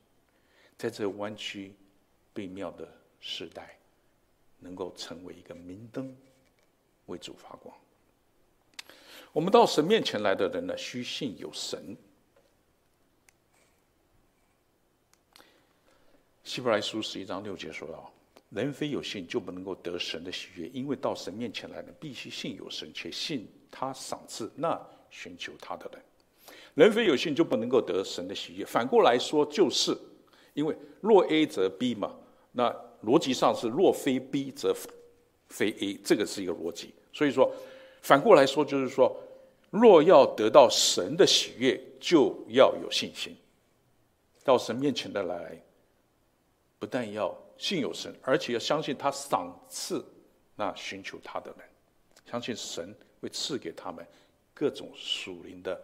[0.77, 1.73] 在这弯曲
[2.34, 3.77] 悖谬的时代，
[4.60, 6.15] 能够成为一个明灯，
[7.08, 7.75] 为主发光。
[9.34, 11.97] 我们到神面前来的人呢，须信有神。
[16.45, 18.10] 希伯来书十一章六节说道
[18.49, 24.79] ：“人非有信，就不能够得神的喜悦，因为到神面前来呢，必须信有神，且信他赏赐那。”
[25.12, 26.03] 寻求他的人，
[26.75, 28.63] 人非有信就不能够得神的喜悦。
[28.63, 29.97] 反过来说，就是
[30.53, 32.15] 因为若 A 则 B 嘛，
[32.51, 32.69] 那
[33.03, 34.71] 逻辑上是若非 B 则
[35.47, 36.93] 非 A，这个是一个逻辑。
[37.12, 37.51] 所以说，
[38.03, 39.19] 反过来说就是说，
[39.71, 43.35] 若要得到神的喜悦，就要有信心。
[44.43, 45.59] 到神面前的来，
[46.77, 50.04] 不但要信有神，而且要相信他赏赐
[50.56, 51.69] 那寻求他的人，
[52.26, 54.04] 相信神会赐给他们。
[54.52, 55.82] 各种属灵的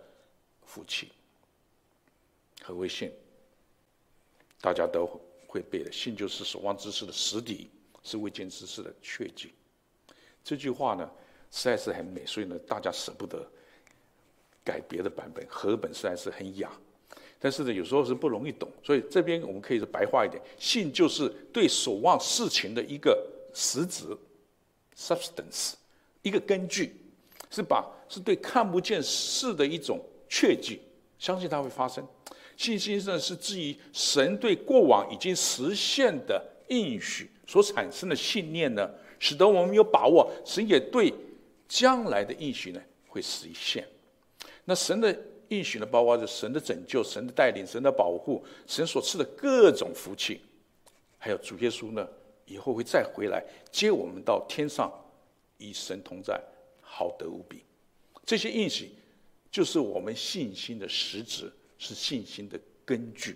[0.66, 1.10] 福气，
[2.62, 3.10] 何谓信？
[4.60, 5.08] 大家都
[5.48, 5.90] 会背的。
[5.90, 7.70] 信就是所望之事的实底，
[8.04, 9.54] 是未见之事的确据。
[10.44, 11.10] 这句话呢，
[11.52, 13.50] 实在是很美，所以呢，大家舍不得
[14.62, 15.48] 改别的版本。
[15.50, 16.70] 和本实在是很雅，
[17.40, 18.70] 但是呢，有时候是不容易懂。
[18.84, 24.06] 所以这边我们可以是白话一点：信就是对所望事情的一个实质
[24.98, 25.74] （substance），
[26.22, 26.96] 一个根据。
[27.52, 30.82] 是把是对看不见事的一种确据，
[31.18, 32.06] 相信它会发生。
[32.58, 41.14] 信心呢，是基于神对过往已经实现的应许所产生的信念呢，使得我们有把握，神也对
[41.70, 43.88] 将来的应许呢会实现。
[44.66, 45.18] 那神的
[45.50, 50.42] 应许呢，包括着神的拯救、神的带领、神的保护、神所赐的各种福气，
[51.18, 52.08] 还有主耶稣呢
[52.46, 54.92] 以后会再回来接我们到天上，
[55.58, 56.42] 与神同在。
[56.88, 57.62] 好得无比，
[58.26, 58.92] 这些应许
[59.52, 63.36] 就是我们信心的实质，是信心的根据，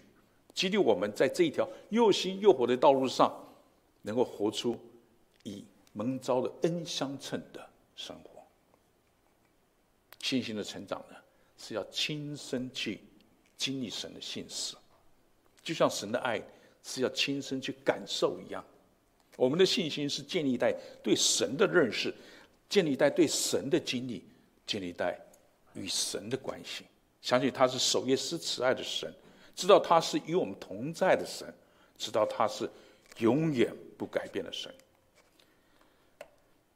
[0.53, 3.33] 激励我们在这一条又新又活的道路上，
[4.03, 4.79] 能够活出
[5.43, 8.41] 以蒙召的恩相称的生活。
[10.21, 11.17] 信心的成长呢，
[11.59, 12.99] 是要亲身去
[13.55, 14.75] 经历神的信实，
[15.61, 16.41] 就像神的爱
[16.81, 18.65] 是要亲身去感受一样。
[19.35, 22.11] 我们的信心是建立在对神的认识。
[22.69, 24.23] 建立在对神的经历，
[24.67, 25.19] 建立在
[25.73, 26.85] 与神的关系，
[27.19, 29.11] 相信他是守约施慈爱的神，
[29.55, 31.51] 知道他是与我们同在的神，
[31.97, 32.69] 知道他是
[33.17, 34.71] 永远不改变的神。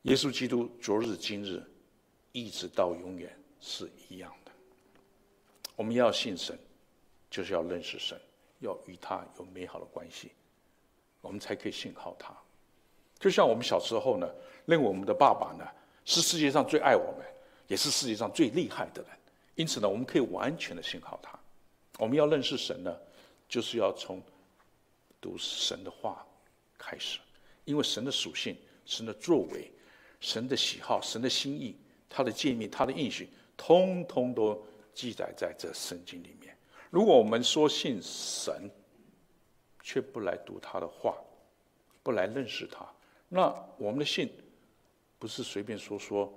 [0.02, 1.62] 耶稣基督昨日今日
[2.32, 4.43] 一直到永远是一样的。
[5.84, 6.58] 我们要信神，
[7.30, 8.18] 就是要认识神，
[8.60, 10.32] 要与他有美好的关系，
[11.20, 12.34] 我们才可以信靠他。
[13.20, 14.26] 就像我们小时候呢，
[14.66, 15.68] 认为我们的爸爸呢
[16.06, 17.28] 是世界上最爱我们，
[17.68, 19.12] 也是世界上最厉害的人，
[19.56, 21.38] 因此呢，我们可以完全的信靠他。
[21.98, 22.98] 我们要认识神呢，
[23.50, 24.22] 就是要从
[25.20, 26.26] 读神的话
[26.78, 27.20] 开始，
[27.66, 29.70] 因为神的属性、神的作为、
[30.22, 31.76] 神的喜好、神的心意、
[32.10, 36.56] 他的诫命、他的应许，通通都记载在这圣经里面。
[36.90, 38.70] 如果我们说信神，
[39.82, 41.18] 却不来读他的话，
[42.04, 42.88] 不来认识他，
[43.28, 44.32] 那我们的信
[45.18, 46.32] 不是随便说说，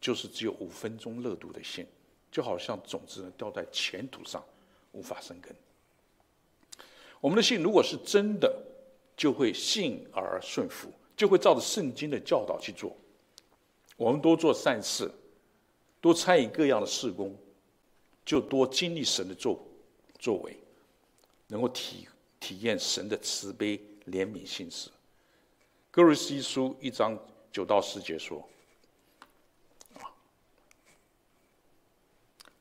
[0.00, 1.86] 就是只有五分钟热度的信，
[2.30, 4.44] 就好像种子呢掉在浅土上，
[4.92, 5.54] 无法生根。
[7.20, 8.54] 我们的信如果是真的，
[9.16, 12.96] 就会信而顺服，就会照着圣经的教导去做。
[13.96, 15.10] 我们多做善事，
[16.00, 17.36] 多参与各样的事工，
[18.24, 19.60] 就多经历神的作
[20.18, 20.56] 作为，
[21.48, 24.90] 能够体体验神的慈悲怜悯信实。
[25.90, 27.18] 歌罗西书一章
[27.50, 28.48] 九到十节说
[29.98, 30.12] ：“啊，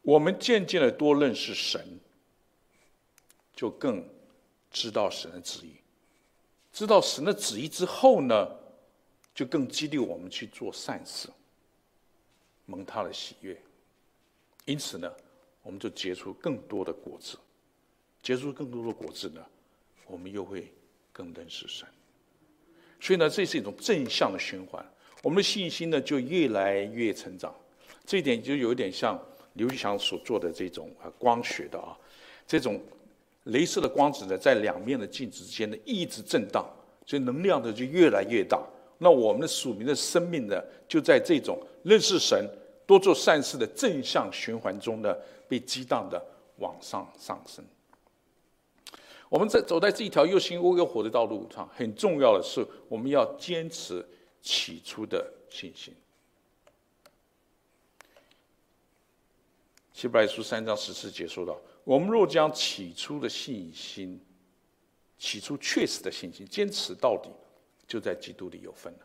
[0.01, 1.99] 我们渐渐的多认识神，
[3.53, 4.03] 就更
[4.71, 5.75] 知道神的旨意。
[6.71, 8.55] 知道神的旨意之后呢，
[9.35, 11.29] 就更激励我们去做善事，
[12.65, 13.61] 蒙他的喜悦。
[14.65, 15.11] 因此呢，
[15.63, 17.37] 我们就结出更多的果子。
[18.21, 19.41] 结出更多的果子呢，
[20.05, 20.71] 我们又会
[21.11, 21.87] 更认识神。”
[22.99, 24.85] 所以呢，这是一种正向的循环，
[25.23, 27.55] 我们的信心呢就越来越成长。
[28.05, 29.17] 这一点就有点像
[29.53, 31.97] 刘玉祥所做的这种啊光学的啊，
[32.45, 32.81] 这种
[33.45, 36.69] 镭射的光子呢，在两面的镜子之间呢一直震荡，
[37.05, 38.61] 所以能量呢就越来越大。
[38.97, 42.45] 那我们的属灵的生命呢，就在这种认识神、
[42.89, 45.15] 多做善事的正向循环中呢，
[45.47, 46.19] 被激荡的
[46.57, 47.63] 往上上升。
[49.29, 54.03] 我们在走在这一条又新又火的道路上，很重要的是，我们要坚持
[54.41, 55.93] 起初的信心。
[59.93, 64.19] 希伯来书三章十四节说到：“我们若将起初的信心，
[65.19, 67.29] 起初确实的信心坚持到底，
[67.87, 68.99] 就在基督里有份了。”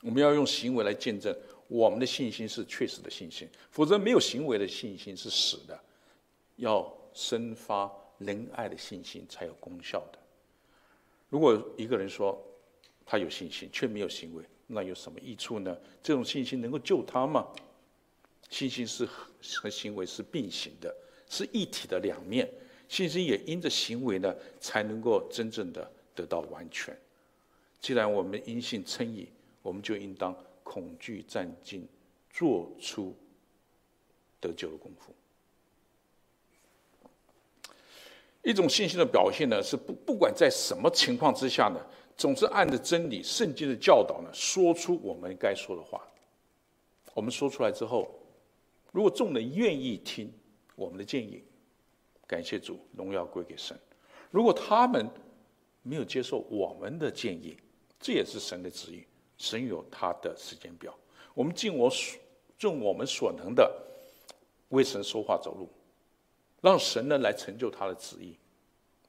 [0.00, 1.36] 我们要用行为来见证
[1.68, 5.78] 我们的信心是确实的信心，否则没有行为的信心是死的。
[6.56, 7.90] 要生发。
[8.18, 10.18] 仁爱的信心才有功效的。
[11.28, 12.36] 如果一个人说
[13.06, 15.78] 他有信心却没有行为，那有什么益处呢？
[16.02, 17.46] 这种信心能够救他吗？
[18.50, 19.06] 信心是
[19.60, 20.92] 和行为是并行的，
[21.28, 22.50] 是一体的两面。
[22.88, 26.98] 信心也因着行为呢，才能够真正的得到完全。
[27.80, 29.28] 既然我们因信称义，
[29.62, 30.36] 我们就应当
[30.68, 31.80] 恐惧战兢，
[32.28, 33.16] 做出
[34.38, 35.14] 得救的功夫。
[38.42, 41.80] 一种信心的表现呢，是不不管在什么情况之下呢，
[42.18, 46.06] 总是按着真理、圣经的教导呢，说出我们该说的话。
[47.14, 48.14] 我们说出来之后，
[48.92, 50.30] 如果众人愿意听
[50.76, 51.42] 我们的建议，
[52.26, 53.74] 感谢主，荣耀归给神。
[54.30, 55.08] 如果他们
[55.82, 57.56] 没有接受我们的建议，
[57.98, 59.02] 这也是神的旨意，
[59.38, 60.94] 神有他的时间表。
[61.32, 62.18] 我们尽我所
[62.58, 63.72] 尽我们所能的
[64.68, 65.68] 为神说话走路。
[66.60, 68.36] 让神呢来成就他的旨意，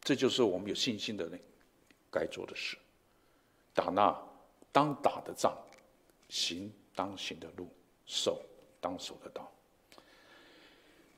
[0.01, 1.39] 这就是我们有信心的人
[2.11, 2.77] 该做的事。
[3.73, 4.15] 打那
[4.71, 5.57] 当打的仗，
[6.27, 7.67] 行当行的路，
[8.05, 8.39] 守
[8.79, 9.51] 当守的道。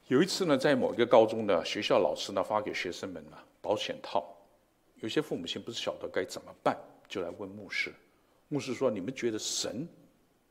[0.07, 4.33] 有一次呢，在某一个高中的学校，老师呢发给学生们呢保险套，
[5.01, 6.77] 有些父母亲不是晓得该怎么办，
[7.09, 7.93] 就来问牧师。
[8.51, 9.87] 牧师说：“你们觉得神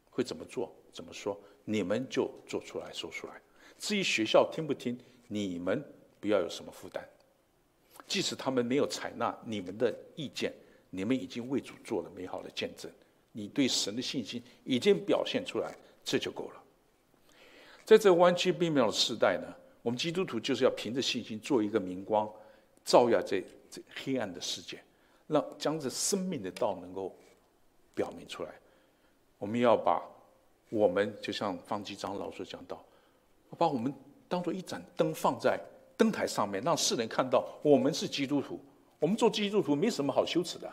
[0.08, 0.74] 会怎么做？
[0.90, 1.38] 怎么说？
[1.66, 3.34] 你们就做出来说出来。
[3.78, 4.98] 至于学校听不听？”
[5.32, 5.80] 你们
[6.18, 7.04] 不要有什么负担，
[8.04, 10.52] 即使他们没有采纳你们的意见，
[10.90, 12.90] 你们已经为主做了美好的见证，
[13.30, 16.60] 你对神的信心已经表现出来，这就够了。
[17.84, 22.28] 在这弯曲悖谬的时代呢，我们基督徒就是要凭着信心做一个明光，
[22.84, 24.82] 照耀这这黑暗的世界，
[25.28, 27.16] 让将这生命的道能够
[27.94, 28.50] 表明出来。
[29.38, 30.02] 我们要把
[30.68, 32.82] 我们就像方济长老所讲到，
[33.56, 33.92] 把我们。
[34.30, 35.58] 当做一盏灯放在
[35.96, 38.60] 灯台上面，让世人看到我们是基督徒。
[39.00, 40.72] 我们做基督徒没什么好羞耻的，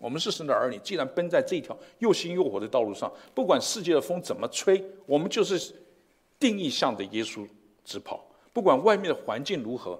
[0.00, 5.72] 我们是神的儿女，既然奔在这条又新又火的道路上，不管世界的风怎么吹，我们就是
[6.36, 7.46] 定义向着耶稣
[7.84, 8.26] 直跑。
[8.52, 9.96] 不管外面的环境如何，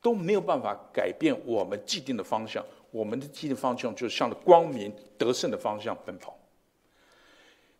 [0.00, 2.64] 都没有办法改变我们既定的方向。
[2.96, 6.34] 我们的既定方向就是向着光明得胜的方向奔跑。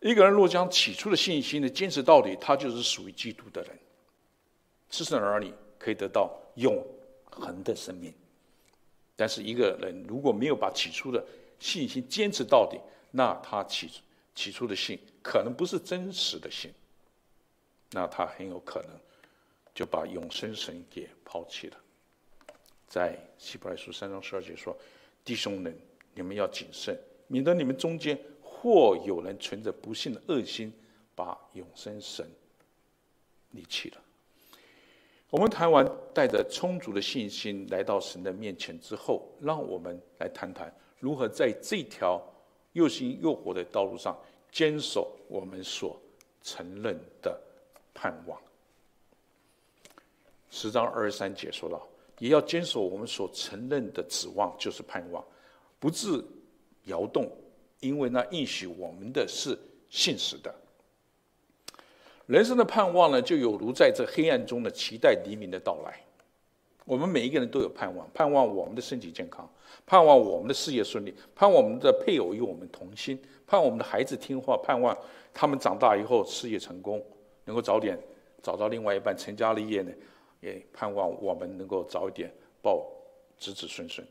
[0.01, 3.79] 一个人若将起初的信心呢坚持到底，他就是属于基督的人。
[4.91, 6.87] 是神的儿女可以得到永
[7.25, 8.13] 恒的生命。
[9.17, 11.25] 但是一个人如果没有把起初的
[11.59, 12.79] 信心坚持到底，
[13.11, 13.91] 那他起
[14.35, 16.71] 起初的信可能不是真实的信，
[17.93, 18.91] 那他很有可能
[19.75, 21.77] 就把永生神给抛弃了。
[22.87, 24.77] 在希伯来书三章十二节说
[25.27, 25.77] ：“弟兄们，
[26.15, 30.73] 你们要谨慎，免得你们中间或有人存着不信的恶心，
[31.17, 32.25] 把永生神
[33.51, 34.01] 离弃了。”
[35.29, 35.85] 我们谈完
[36.15, 40.73] 带着充足的信心来到神的面前之后，让我们来谈谈。
[41.01, 42.23] 如何在这条
[42.73, 44.17] 又新又活的道路上
[44.53, 46.01] 坚守我们所
[46.41, 47.39] 承认的
[47.93, 48.41] 盼望？
[50.49, 51.87] 十章二十三节说到，
[52.19, 55.25] 也要坚守我们所承认的指望，就是盼望，
[55.79, 56.25] 不致
[56.85, 57.31] 摇动，
[57.81, 59.59] 因为那应许我们的是
[59.91, 60.55] 信实的。
[62.27, 66.01] 人生的盼望呢，就有如在这黑暗中的期待黎明的到来。
[66.85, 69.49] 我们每一个人都有盼望，盼望我们的身体健康，
[69.85, 74.97] 盼望我们的事业顺利，盼望我们的配偶与我们同心，盼望我们的孩子听话，盼望
[75.35, 77.05] 他们长大以后事业成功，
[77.45, 77.99] 能够早点
[78.41, 79.91] 找到另外一半，成家立业呢，
[80.73, 82.33] 盼望我们能够早一点
[82.63, 82.87] 抱
[83.39, 84.07] 子子孙孙。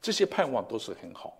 [0.00, 1.36] 这些盼望都是很好，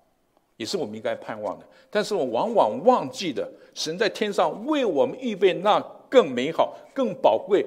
[0.57, 1.67] 也是我们应该盼望的。
[1.91, 7.65] 但是我往往忘记了，神在天上为我们预备那更美好、更宝贵、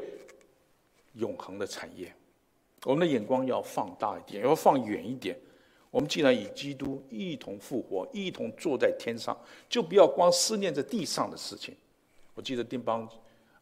[1.13, 2.13] 永恒的产业。
[2.85, 5.37] 我们的眼光要放大一点，要放远一点。
[5.91, 11.75] 我们既然与基督一同复活，一同坐在天上，就不要光思念着地上的事情。
[12.35, 13.09] 我记得丁邦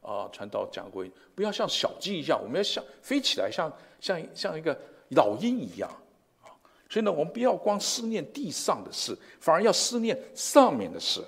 [0.08, 5.90] 啊传道讲过，不要像小鸡一样，我们要像飞起来，像像像一个老鹰一样
[6.42, 6.56] 啊。
[6.90, 11.22] 所以呢，我们不要光思念地上的事，反而要思念上面的事，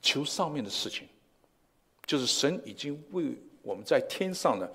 [0.00, 1.06] 求上面的事情。
[2.06, 4.66] 就是神已经为我们在天上呢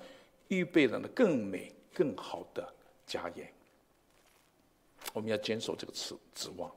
[0.46, 1.72] 预备了呢更美。
[1.96, 2.74] 更好的
[3.06, 3.48] 家宴，
[5.12, 6.68] 我们要坚守这个指指望，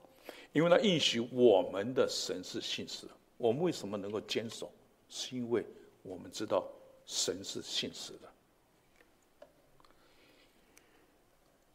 [0.54, 3.08] 因为呢，应许我们的神是信实。
[3.36, 4.72] 我们为什么能够坚守？
[5.10, 5.66] 是因为
[6.08, 6.66] 我们知道
[7.06, 8.30] 神是信实的。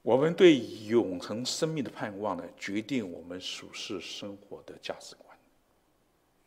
[0.01, 5.29] 我们对永恒生命的盼望呢，决定我们属世生活的价值观。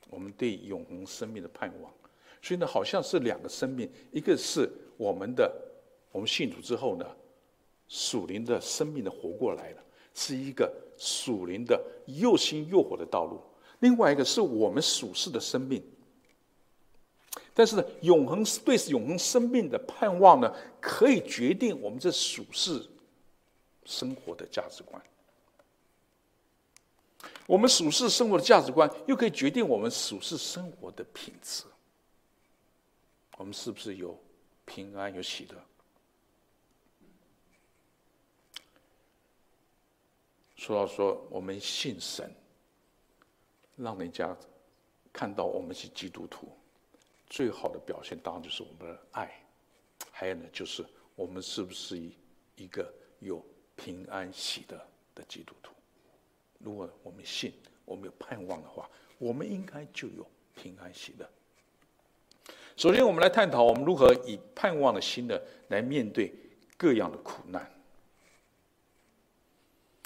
[0.10, 1.94] 我们对永恒生命的盼望，
[2.42, 5.50] 所以呢，好像是两个生命，一个是我们的。
[6.12, 7.06] 我们信主之后呢，
[7.88, 13.42] 属灵的生命的活过来了，是一个属灵的又新又火的道路。
[13.80, 15.84] 另外一个是我们属世的生命，
[17.58, 22.86] 但是，永恒对永恒生命的盼望呢，可以决定我们这属世
[23.86, 25.02] 生活的价值观。
[27.48, 31.64] 我们属世生活的价值观，又可以决定我们属世生活的品质。
[33.38, 34.20] 我们是不是有
[34.66, 35.56] 平安有喜乐？
[40.58, 42.30] 说到说我们信神，
[43.78, 44.36] 让人家
[45.14, 46.50] 看到我们是基督徒，
[47.30, 49.32] 最好的表现当然就是我们的爱，
[50.12, 50.86] 还有呢，就是
[51.16, 52.16] 我们是不是一
[52.56, 53.44] 一个有
[53.76, 54.80] 平安喜乐
[55.14, 55.72] 的基督徒？
[56.60, 57.52] 如果我们信，
[57.84, 61.30] 我们有盼望的话，我们应该就有平安喜乐。
[62.78, 66.34] 首先，我们来探讨我们如何以盼望的心呢，来面对
[66.78, 67.72] 各样的苦难。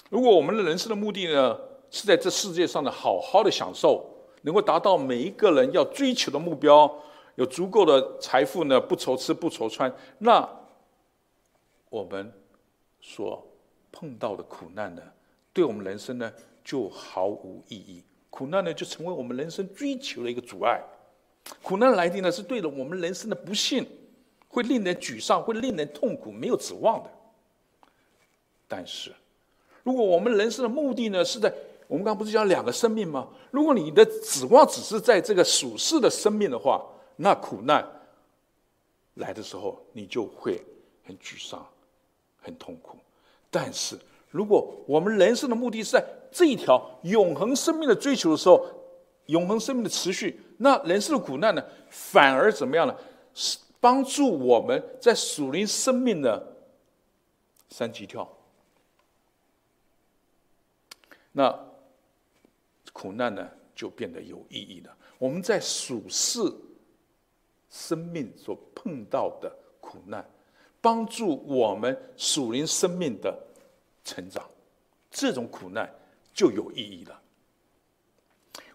[0.09, 1.59] 如果我们的人生的目的呢，
[1.91, 4.07] 是在这世界上的好好的享受，
[4.41, 6.87] 能够达到每一个人要追求的目标，
[7.39, 10.45] 有足够的财富呢，不愁吃不愁穿，那
[11.89, 12.29] 我们
[12.99, 13.47] 所
[13.93, 15.01] 碰到的苦难呢，
[15.53, 16.29] 对我们人生呢
[16.65, 18.03] 就毫无意义。
[18.29, 20.83] 苦难呢就成为我们人生追求的一个阻碍。
[21.63, 23.87] 苦难来临呢是对了我们人生的不幸，
[24.49, 27.09] 会令人沮丧，会令人痛苦，没有指望的。
[28.67, 29.13] 但是。
[29.83, 31.51] 如果我们人生的目的呢，是在
[31.87, 33.29] 我们刚刚不是讲两个生命吗？
[33.49, 36.85] 如果你的指望只是在这个属世的生命的话，
[37.21, 37.85] 那苦难
[39.15, 40.63] 来的时候，你就会
[41.05, 41.67] 很沮丧、
[42.41, 42.97] 很痛苦。
[43.51, 43.99] 但是，
[44.29, 48.65] 如果我们人生的目的是在这一条永恒生命的追求的时候，
[49.25, 52.95] 永恒生命的持续，那人生的苦难呢，反而怎么样呢？
[53.33, 56.55] 是帮助我们在属灵生命的
[57.69, 58.27] 三级跳。
[61.33, 61.67] 那
[62.93, 64.95] 苦难呢就变得有意义了。
[65.17, 66.39] 我们在属世
[67.69, 70.27] 生命所碰到的苦难，
[70.81, 73.37] 帮助我们属灵生命的
[74.03, 74.43] 成长，
[75.11, 75.89] 这种苦难
[76.33, 77.21] 就有意义了。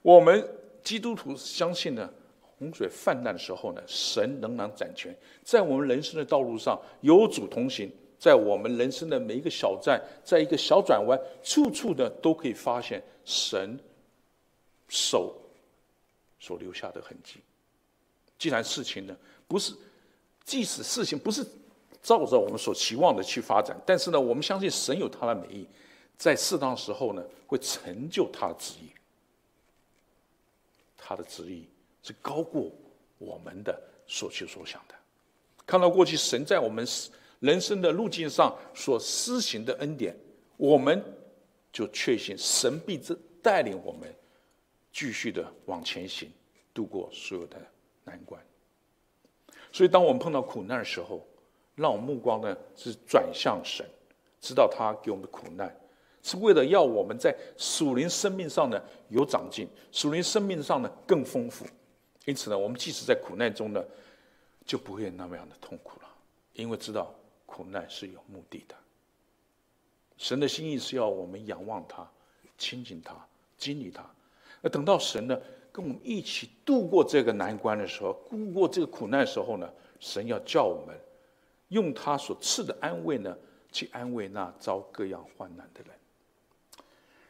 [0.03, 0.47] 我们
[0.82, 2.09] 基督徒相信呢，
[2.40, 13.78] 洪水泛滥的时候呢，神仍然掌权，在我们人生的道路上有主同行，在我们人生的每一个小站，在一个小转弯，处处的都可以发现神
[14.88, 15.34] 手
[16.38, 17.40] 所留下的痕迹。
[18.45, 19.16] 既然事情呢
[19.49, 19.72] 不是，
[20.45, 21.42] 即使事情不是
[22.03, 25.66] 照着我们所期望的去发展，但是呢，我们相信神有他的美意，
[26.18, 28.90] 在适当时候呢，会成就他的旨意。
[30.95, 31.66] 他的旨意
[32.03, 32.70] 是高过
[33.16, 34.95] 我们的所求所想的。
[35.64, 36.86] 看到过去神在我们
[37.40, 40.14] 人生的路径上所施行的恩典，
[40.59, 41.03] 我们
[41.72, 44.14] 就确信神必这带领我们
[44.92, 46.30] 继续的往前行，
[46.74, 47.57] 度过所有的
[48.05, 48.41] 难关。
[49.73, 51.27] 所以，当我们碰到苦难的时候，
[51.75, 53.85] 让我们目光呢是转向神，
[54.41, 55.75] 知道他给我们的苦难。
[56.23, 61.67] 是为了要我们在属灵生命上呢有长进，属灵生命上呢更丰富。
[62.25, 63.85] 因此呢，我们即使在苦难中呢，
[64.65, 66.09] 就不会那么样的痛苦了，
[66.55, 68.75] 因为知道苦难是有目的的。
[70.17, 72.09] 神的心意是要我们仰望他、
[72.57, 73.15] 亲近他、
[73.59, 74.09] 经历他。
[74.63, 75.39] 那等到神呢
[75.75, 79.68] 跟我们一起度过这个难关的时候，度过这个苦难的时候呢，
[79.99, 80.97] 神要叫我们
[81.70, 83.37] 用他所赐的安慰呢，
[83.72, 85.93] 去安慰那遭各样患难的人。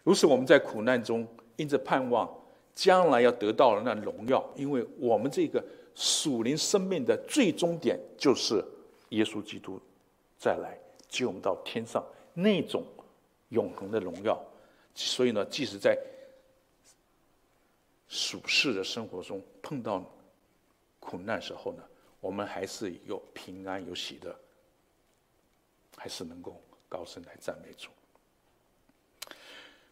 [0.03, 1.27] 如此，我们在苦难中，
[1.57, 2.31] 因着盼望
[2.75, 5.65] 将来要得到的那荣耀，因为我们这个
[5.95, 8.63] 属灵生命的最终点就是
[9.09, 9.81] 耶稣基督
[10.37, 10.79] 再来
[11.09, 12.85] 接我们到天上那种
[13.49, 14.39] 永恒的荣耀。
[14.95, 15.99] 所以呢，即使在
[18.15, 20.01] 属世的生活中碰到
[21.01, 21.83] 苦难时候呢，
[22.21, 24.33] 我们还是有平安、有喜乐，
[25.97, 27.91] 还是能够高声来赞美主。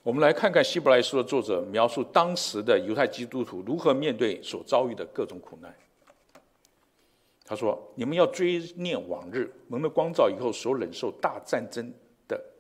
[0.04, 5.74] 我们来看看《希伯来书》的作者描述当时的犹太基督徒如何面对所遭遇的各种苦难。
[7.44, 11.92] 他说：“你们要追念往日蒙了光照以后所忍受大战争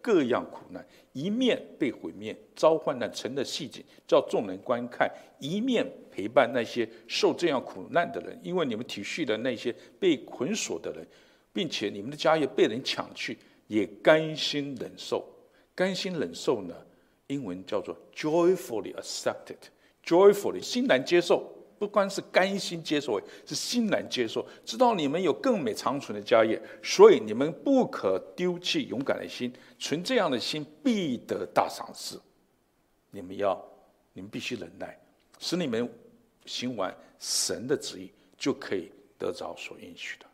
[0.02, 11.06] 各样苦难，一面被毁灭、遭患难、城的细节，叫众人观看；一面陪伴那些受这样苦难的人，因为你们体恤了那些被捆锁的人，
[11.52, 13.38] 并且你们的家业被人抢去，
[13.68, 15.24] 也甘心忍受。
[15.74, 16.74] 甘心忍受呢？”
[17.28, 21.50] 英文叫做 joyfully accepted，joyfully 欣然接受，
[21.82, 24.46] 不光是甘心接受，是欣然接受。
[24.64, 32.22] 知道你们有更美长存的家业，所以你们不可丢弃勇敢的心，存这样的心必得大赏赐。
[33.10, 33.60] 你们要，
[34.12, 34.96] 你们必须忍耐，
[35.40, 35.92] 使你们
[36.46, 40.26] 行完神的旨意，就可以得着所应许的。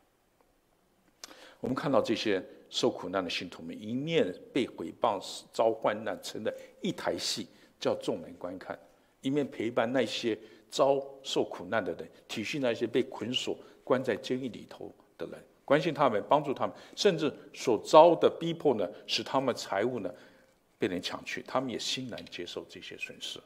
[1.60, 2.44] 我们看到这些。
[2.70, 5.18] 受苦难的信徒们，一面被毁谤、
[5.54, 7.48] 遭患难，成了一台戏，
[7.80, 8.76] 叫众人观看；
[9.22, 10.38] 一面陪伴那些
[10.70, 20.12] 遭受苦难的人，体恤那些被捆锁、关在监狱里头的人，关心他们，帮助他们，甚至所遭的逼迫呢，使他们财物呢
[20.78, 23.38] 被人抢去，他们也欣然接受这些损失，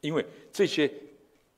[0.00, 0.92] 因为这些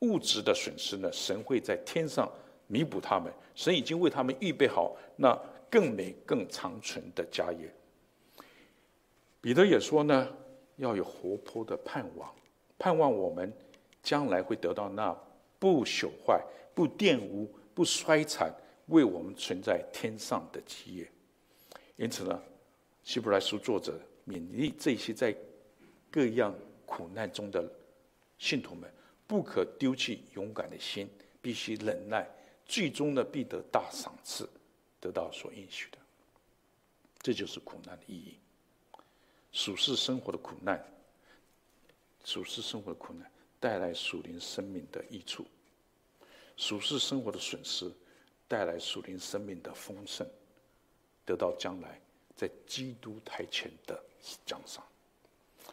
[0.01, 2.31] 物质的损失呢，神会在天上
[2.67, 5.39] 弥补他们，神已经为他们预备好那。
[5.73, 7.73] 更美、更长存的家业。
[9.41, 10.27] 彼得也说呢，
[10.79, 12.29] 要有活泼的盼望，
[12.77, 13.53] 盼望我们
[14.03, 15.17] 将来会得到那
[15.59, 16.43] 不朽坏、
[16.75, 18.53] 不玷污、不衰残，
[18.87, 21.11] 为我们存在天上的基业。
[21.97, 22.43] 因此呢，
[23.03, 25.35] 希伯来书作者勉励这些在
[26.11, 26.55] 各样
[26.87, 27.71] 苦难中的
[28.39, 28.91] 信徒们，
[29.27, 31.09] 不可丢弃勇敢的心，
[31.43, 32.29] 必须忍耐，
[32.65, 34.49] 最终呢，必得大赏赐。
[35.03, 35.97] 得到所应许的，
[37.23, 38.37] 这就是苦难的意义。
[39.51, 40.79] 属世生活的苦难，
[42.23, 43.31] 属世生活的苦难
[43.61, 45.45] 带来属灵生命的益处；
[46.57, 47.93] 属世生活的损失
[48.49, 50.27] 带来属灵生命的丰盛，
[51.25, 52.01] 得到将来
[52.35, 54.03] 在基督台前的
[54.45, 54.83] 奖赏。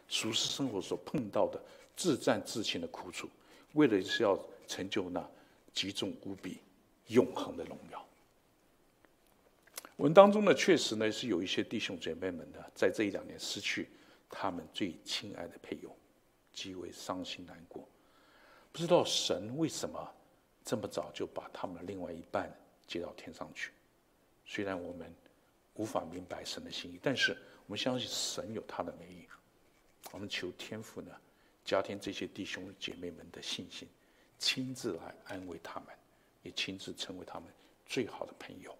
[0.07, 1.59] 属世生活所碰到的
[1.95, 3.29] 自战自亲的苦楚，
[3.73, 5.27] 为的是要成就那
[5.73, 6.59] 极重无比、
[7.07, 8.05] 永恒的荣耀。
[9.97, 13.89] 文当中呢，确实呢是有一些弟兄姐妹们呢，在这一两年失去
[14.29, 15.97] 他们最亲爱的配偶，
[16.57, 17.87] 极为伤心难过。
[18.71, 20.11] 不知道神为什么
[20.65, 22.51] 这么早就把他们的另外一半
[22.87, 23.71] 接到天上去？
[24.43, 25.13] 虽然我们
[25.75, 27.37] 无法明白神的心意，但是
[27.67, 29.27] 我们相信神有他的美意。
[30.11, 31.11] 我们求天父呢，
[31.63, 33.87] 加添这些弟兄姐妹们的信心，
[34.39, 35.89] 亲自来安慰他们，
[36.41, 37.53] 也亲自成为他们
[37.85, 38.75] 最好的朋友，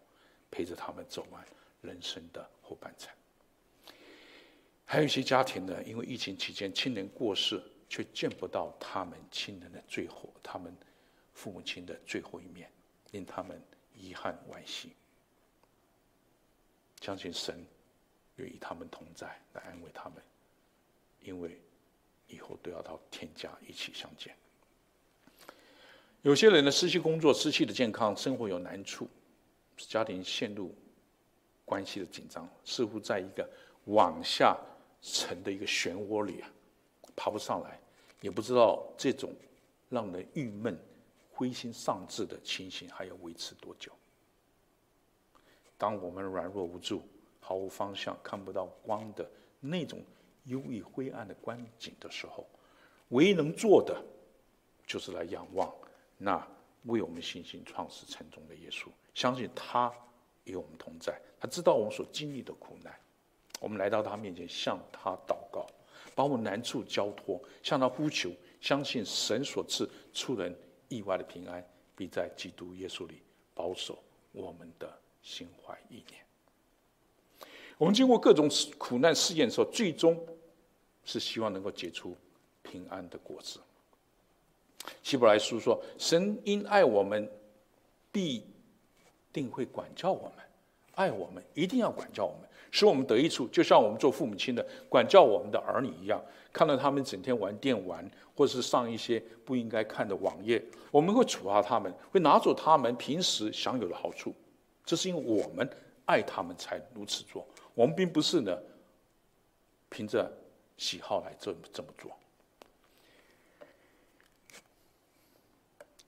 [0.50, 1.46] 陪着他们走完
[1.82, 3.14] 人生的后半程。
[4.90, 10.74] 还有一些家庭呢，因为疫情期间亲人过世，却见不到他们亲人的最后，他们
[11.34, 12.72] 父母亲的最后一面，
[13.12, 13.62] 令他们
[13.94, 14.94] 遗憾惋惜。
[17.02, 17.66] 相信神
[18.38, 20.24] 愿与他们同在，来安慰他们，
[21.22, 21.60] 因为
[22.28, 24.34] 以后都要到天家一起相见。
[26.22, 29.10] 有些人呢，失去工作，失去了健康，生活有难处，
[29.76, 30.74] 家庭陷入
[31.66, 33.46] 关系的紧张，似乎在一个
[33.84, 34.58] 往下。
[35.02, 36.50] 沉的一个漩涡里啊，
[37.16, 37.80] 爬不上来，
[38.22, 39.34] 也不知道这种
[39.90, 40.78] 让人郁闷、
[41.32, 43.92] 灰心丧志的情形还要维持多久。
[45.78, 47.02] 当我们软弱无助、
[47.40, 49.30] 毫无方向、看不到光的
[49.60, 50.04] 那种
[50.46, 52.48] 忧郁灰暗的观景的时候，
[53.10, 54.04] 唯一能做的，
[54.86, 55.74] 就是来仰望
[56.18, 56.46] 那
[56.86, 59.94] 为我们信心创始成终的耶稣，相信他
[60.46, 62.94] 与我们同在，他知道我们所经历的苦难。
[63.60, 65.66] 我们来到他面前，向他祷告，
[66.14, 68.32] 把我们难处交托，向他呼求，
[68.62, 70.56] 相信神所赐出人
[70.90, 73.22] 意外的平安，必在基督耶稣里
[73.54, 73.98] 保守
[74.32, 74.92] 我们的
[75.22, 76.22] 心怀意念。
[77.78, 80.20] 我们经过各种苦难试验的时候，最终
[81.04, 82.16] 是希望能够结出
[82.62, 83.60] 平安的果子。
[85.04, 87.30] 希伯来书说：“神因爱我们，
[88.12, 88.46] 必
[89.34, 90.46] 定会管教我们，
[90.96, 96.22] 爱我们一定要管教我们。”使我们得益处，就像我们做父母亲的管教我们的儿女一样。
[96.54, 104.34] 看到他们整天玩电玩，或者是上一些不应该看的网页，我们会处罚他们，会拿走他们平时享有的好处。
[104.84, 105.70] 这是因为我们
[106.06, 107.46] 爱他们才如此做。
[107.76, 108.58] 我们并不是呢，
[109.90, 110.32] 凭着
[110.78, 112.12] 喜好来这么这么做。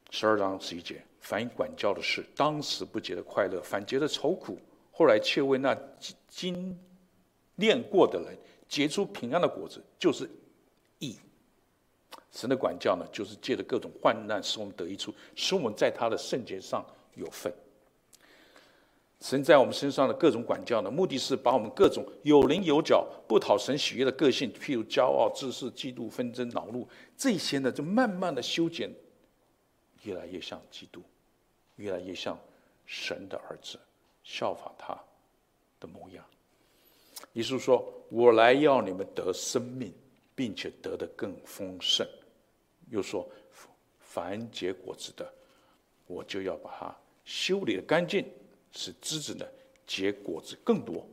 [0.10, 4.58] 十二章十一节，凡管教的事，当时不觉得快乐，反觉得愁苦。
[5.00, 5.74] 后来却为那
[6.28, 6.78] 经
[7.56, 8.38] 练过的人
[8.68, 10.30] 结出平安的果子，就是
[10.98, 11.16] 义。
[12.34, 16.86] 神的管教呢，就是借着各种患难，使我们得益处，使我们在他的圣洁上
[17.16, 17.50] 有份。
[19.22, 26.86] 神在我们身上的各种管教呢，目的是把我们各种有棱有角、不讨神喜悦的个性，譬如骄傲、自私、嫉妒、纷争、恼怒，
[27.16, 28.94] 这些呢，就慢慢的修剪，
[30.04, 31.02] 越来越像基督，
[31.78, 32.38] 越来越像
[32.86, 33.80] 神的儿子。
[34.30, 34.96] 效法他
[35.80, 36.24] 的模样。
[37.34, 39.92] 耶稣说：“我来要你们得生命，
[40.36, 42.08] 并且得的更丰盛。”
[42.92, 43.28] 又说
[44.00, 45.34] ：“凡结果子的，
[46.06, 48.24] 我就要把它修理的干净，
[48.72, 49.44] 使枝子呢
[49.88, 51.04] 结果子更多。”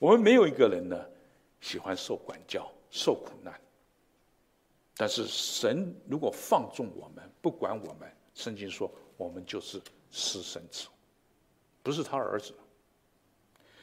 [0.00, 1.06] 我们没有一个人呢
[1.60, 3.60] 喜欢受管教、受苦难。
[4.96, 9.78] 但是神如果放纵我们，不管我们，圣经说我们就是
[10.10, 10.88] 私生子。
[11.84, 12.52] 不是他儿子。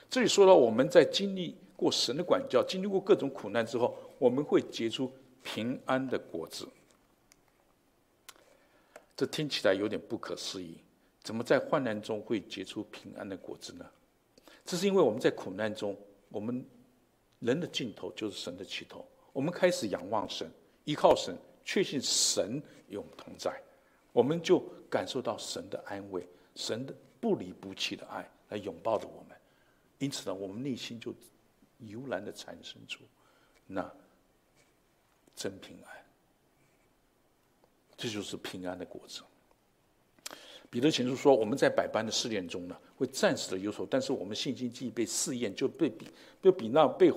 [0.09, 5.09] 这里说到我们在经历过神的管教，经历过各种苦难之后，我们会结出
[5.41, 6.67] 平安的果子。
[9.15, 10.77] 这听起来有点不可思议，
[11.21, 13.85] 怎么在患难中会结出平安的果子呢？
[14.65, 15.95] 这是因为我们在苦难中，
[16.29, 16.65] 我们
[17.39, 19.05] 人的尽头就是神的起头。
[19.31, 20.49] 我们开始仰望神，
[20.85, 23.61] 依靠神，确信神与我们同在，
[24.11, 26.93] 我们就感受到神的安慰，神的。
[27.21, 29.37] 不离不弃的爱来拥抱着我们，
[29.99, 31.13] 因此呢，我们内心就
[31.77, 33.03] 油然的产生出
[33.67, 33.89] 那
[35.35, 35.95] 真平安。
[37.95, 39.21] 这就是平安的果子。
[40.71, 46.07] 彼得前书说，我们在百般的试炼中呢，会暂时的忧愁，但是我们信心既被试验，就被比
[46.41, 47.13] 就比那被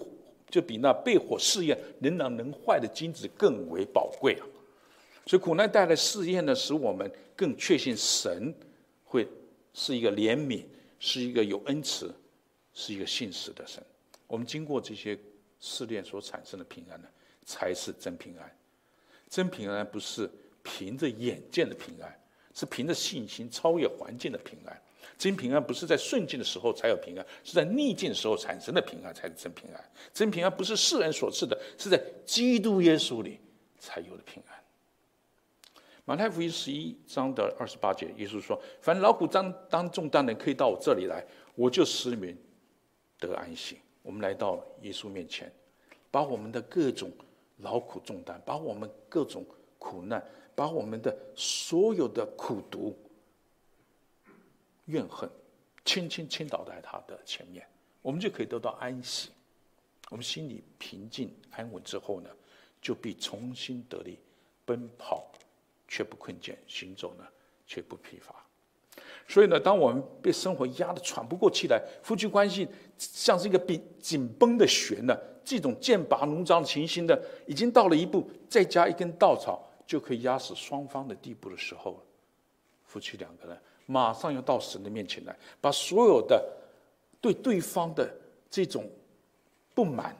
[0.50, 4.44] 就比那被火试验仍然能坏的金子更为宝贵啊！
[5.24, 8.54] 所以苦难带来试验呢，使我们更确信神
[9.04, 9.26] 会。
[9.74, 10.64] 是一个怜悯，
[10.98, 12.14] 是一个有恩慈，
[12.72, 13.84] 是一个信实的神。
[14.26, 15.18] 我们经过这些
[15.60, 17.08] 试炼所产生的平安呢，
[17.44, 18.58] 才是真平安。
[19.28, 20.30] 真平安不是
[20.62, 22.20] 凭着眼见的平安，
[22.54, 24.80] 是凭着信心超越环境的平安。
[25.18, 29.90] 真平安不是在顺境的时候才有平安，是在逆境的时候产生的平安才是真平安。
[30.12, 33.38] 真平安不是世人所赐的，是在基督耶稣里
[33.78, 34.53] 才有的平安。
[36.06, 41.24] 马太福音十一章的二十八节，耶稣说：“凡劳苦担当重担的，可以到我这里来，
[41.54, 42.38] 我就使你们
[43.18, 45.50] 得安息。”我们来到耶稣面前，
[46.10, 47.10] 把我们的各种
[47.58, 49.46] 劳苦重担，把我们各种
[49.78, 50.22] 苦难，
[50.54, 52.94] 把我们的所有的苦毒、
[54.84, 55.26] 怨恨，
[55.86, 57.66] 轻轻倾倒在他的前面，
[58.02, 59.30] 我们就可以得到安息。
[60.10, 62.28] 我们心里平静安稳之后呢，
[62.82, 64.18] 就必重新得力，
[64.66, 65.32] 奔跑
[65.94, 67.24] 却不困倦，行走呢
[67.68, 68.34] 却不疲乏。
[69.28, 72.66] 所以呢，当我们被生活压得喘不过气来，夫妻关系
[72.98, 77.16] 像是一个紧紧绷的弦呢，这种剑拔弩张的情形呢，
[77.46, 82.04] 已经到了一步，再加一根稻草就可以压死双方的地步的时候，
[82.82, 86.44] 夫妻两个人马上要到神的面前来，把所有的
[87.20, 88.12] 对对方的
[88.50, 88.90] 这种
[89.72, 90.16] 不满、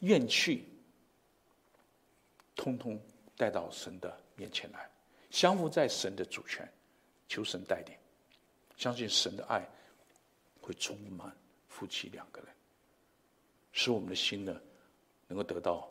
[0.00, 0.66] 怨气。
[2.54, 3.00] 通通
[3.36, 4.90] 带到神的面前来，
[5.30, 6.68] 降服在神的主权，
[7.28, 7.96] 求神带领，
[8.76, 9.64] 相信神的爱
[10.60, 11.32] 会充满
[11.68, 12.48] 夫妻两个人，
[13.70, 14.60] 使我们的心呢
[15.28, 15.88] 能够得到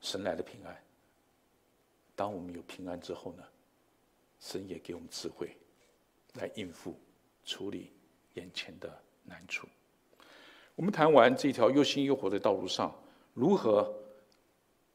[0.00, 0.76] 神来的平安。
[2.16, 3.44] 当我们有平安之后呢，
[4.40, 5.56] 神也给我们智慧
[6.34, 6.98] 来应付
[7.44, 7.92] 处理
[8.34, 9.68] 眼前的难处。
[10.74, 12.92] 我们谈完这条又新又活的道路上，
[13.32, 13.94] 如何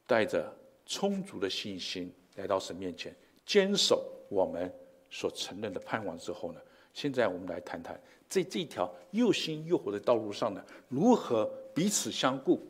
[0.06, 0.54] 带着。
[0.84, 3.14] 充足的信心来到神面前，
[3.44, 4.72] 坚守我们
[5.10, 6.60] 所承认的盼望之后呢，
[6.94, 12.66] 现在我们来谈谈，在这条又新又活的道路上呢，如何彼此相顾，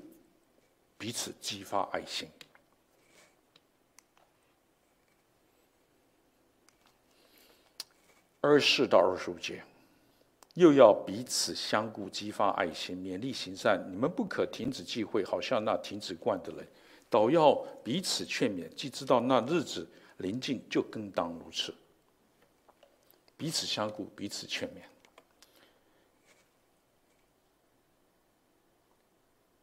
[0.99, 2.29] 彼此激发爱心。
[8.41, 9.63] 二十四到二十五节，
[10.55, 13.81] 又要彼此相顾，激发爱心，勉励行善。
[13.89, 16.67] 你们不可停止聚会，好像那停止惯的人。
[17.13, 17.55] 倒要
[17.85, 19.87] 彼此劝勉，既知道那日子
[20.17, 21.75] 临近，就更当如此。
[23.37, 24.81] 彼此相顾，彼此劝勉。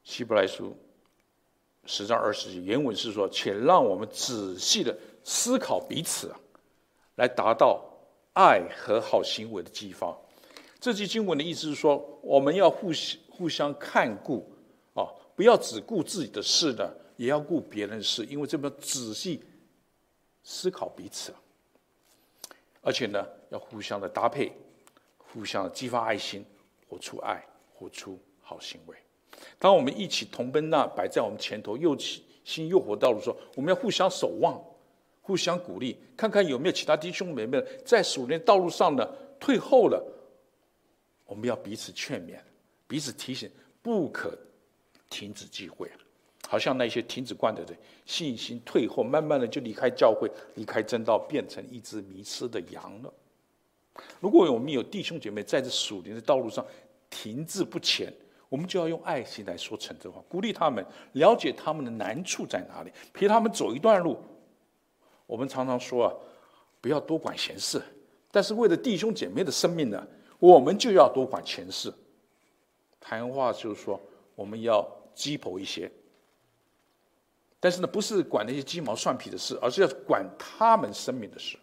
[0.03, 0.77] 希伯来书
[1.85, 6.31] 十章二十节原文是说：“且让我们仔细的思考彼此，
[7.15, 7.83] 来达到
[8.33, 10.15] 爱和好行为的激发。”
[10.79, 14.51] 这句经文的意思是说，我们要互相互相看顾
[14.93, 16.95] 啊，不要只顾自己的事的。
[17.19, 19.43] 也要顾别人的事，因为这么仔细
[20.41, 21.35] 思考彼此，
[22.81, 24.53] 而且呢，要互相的搭配，
[25.17, 26.45] 互相的激发爱心，
[26.87, 28.95] 活出爱，活出好行为。
[29.57, 34.57] 当我们一起同奔那摆在我们前头又起新又活道路的时候，我们要互相守望，
[35.21, 39.05] 互相鼓励，看看有没有其他弟兄妹妹在属灵道路上呢
[39.41, 40.01] 退后了，
[41.25, 42.39] 我们要彼此劝勉，
[42.87, 43.51] 彼此提醒，
[43.81, 44.37] 不可
[45.09, 45.91] 停止聚会。
[46.51, 47.77] 好像那些停止惯的人，
[48.07, 53.13] 信心退后，慢慢的就离开教会，离开真道，变成一只迷失的羊了。
[54.19, 56.65] 如果我们有弟兄姐妹在这属灵的道路上
[57.07, 58.11] 停滞不前，
[58.49, 64.17] 我们就要用爱心来说诚实话，鼓励他们，了解他们的难处在哪里，陪他们走一段路。
[65.27, 66.13] 我们常常说啊，
[66.81, 67.79] 不要多管闲事，
[68.31, 70.07] 但是为了弟兄姐妹的生命呢，
[70.39, 71.93] 我们就要多管闲事。
[72.99, 74.01] 谈话就是说，
[74.33, 74.83] 我们要
[75.13, 75.91] 鸡婆一些。
[77.59, 81.57] 但是呢，不是管那些鸡毛蒜皮的事，而是要管他们生命的事。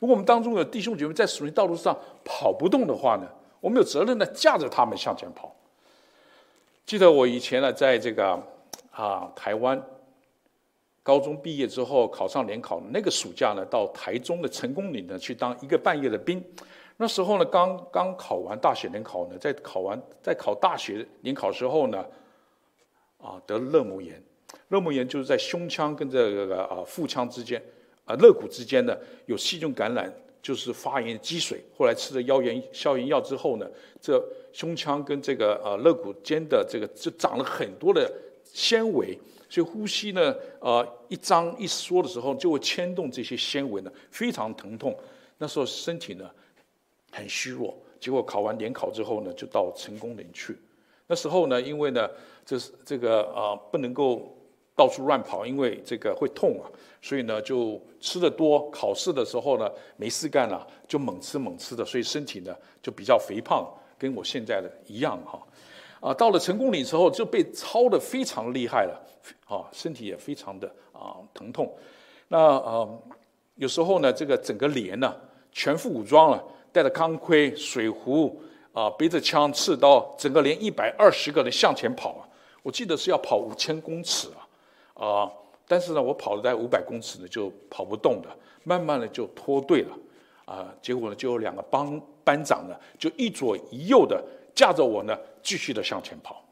[0.00, 3.28] 如果我们当中有弟兄姐妹在属灵道路上跑不动的话呢，
[3.60, 5.54] 我们有责任呢，架着他们向前跑。
[6.86, 8.40] 记得我以前呢，在这个
[8.90, 9.80] 啊台湾
[11.02, 16.44] 高中毕业之后考上联考，那个暑假呢，到台中的成功岭呢去当一个半月的兵。
[16.96, 22.04] 那时候呢，刚刚考完大学联考呢，在考完在考大学联考时候呢，
[23.18, 24.22] 啊得了肋膜炎。
[24.68, 27.62] 肋膜炎就是在胸腔跟这个啊腹腔之间
[28.04, 28.96] 啊肋骨之间呢
[29.26, 31.62] 有细菌感染，就是发炎积水。
[31.76, 33.66] 后来吃了消炎消炎药之后呢，
[34.00, 34.22] 这
[34.52, 38.10] 胸腔跟这个呃肋骨间的这个就长了很多的
[38.44, 39.18] 纤维，
[39.48, 44.96] 所以呼吸呢啊一张一缩的时候就会牵动这些纤维呢，非常疼痛。
[45.38, 46.30] 那时候身体呢
[47.10, 50.56] 很虚弱，结果考完联考之后呢，就到成功岭去。
[51.06, 52.08] 那时候呢，因为呢
[52.46, 54.34] 这是这个啊不能够。
[54.78, 56.70] 到处乱跑，因为这个会痛啊，
[57.02, 58.70] 所以呢就吃的多。
[58.70, 63.68] 考试的时候呢没事干了，就猛吃猛吃的，所以身体呢就比较肥胖，
[63.98, 65.42] 跟我现在的一样哈。
[65.98, 69.04] 啊，到了成功岭之后就被操得非常厉害了，
[69.48, 71.76] 啊，身体也非常的啊疼痛。
[72.28, 72.88] 那啊
[73.56, 75.12] 有时候呢这个整个连呢
[75.50, 78.40] 全副武装了，带着钢盔、水壶
[78.72, 82.22] 啊，背着枪、刺刀，整个连一百二十个人向前跑啊。
[82.62, 84.46] 我记得是要跑五千公尺啊。
[84.98, 85.30] 啊！
[85.66, 89.96] 但是呢，我跑了大概五百公尺呢，就跑不动了，慢慢的就脱队了。
[90.44, 94.24] 啊，结果呢，就有两个帮班长呢，就一左一右的
[94.54, 96.42] 架着我呢，继续的向前跑。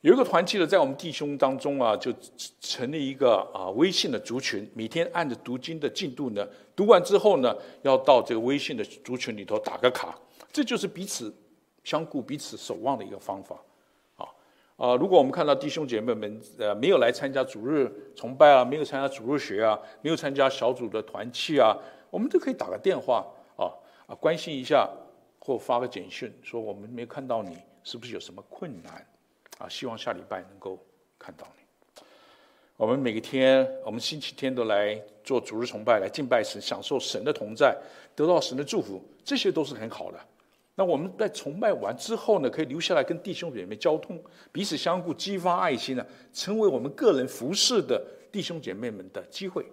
[0.00, 2.10] 有一个团契呢，在我们弟兄当中啊，就
[2.60, 10.18] 成立一个啊微信的族群，每天按着读经的进度呢，读完之后呢，要到这个微信的族群里头打个卡，
[10.50, 11.34] 这就是彼此
[11.84, 13.60] 相顾、彼此守望的一个方法。
[14.76, 21.74] 啊，如果我们看到弟兄姐妹们呃没有来参加主日崇拜啊，没有参加主日学啊，没有参加小组的团契啊，
[22.10, 23.72] 我们都可以打个电话啊
[24.06, 24.86] 啊关心一下，
[25.38, 29.06] 或发个简讯说我们没看到你，是不是有什么困难
[29.58, 29.66] 啊？
[29.66, 30.78] 希望下礼拜能够
[31.18, 31.62] 看到你。
[32.76, 37.74] 我们每个天，我们星期天都来做主日崇拜，来敬拜神，享受神的同在，
[38.14, 40.20] 得到神的祝福，这些都是很好的。
[40.78, 44.22] 那我们在崇拜完之后呢，可以留下来跟弟兄姐妹交通，
[44.52, 49.64] 彼此相互，激发爱心呢，成为我们个人服侍的弟兄姐妹们的机会。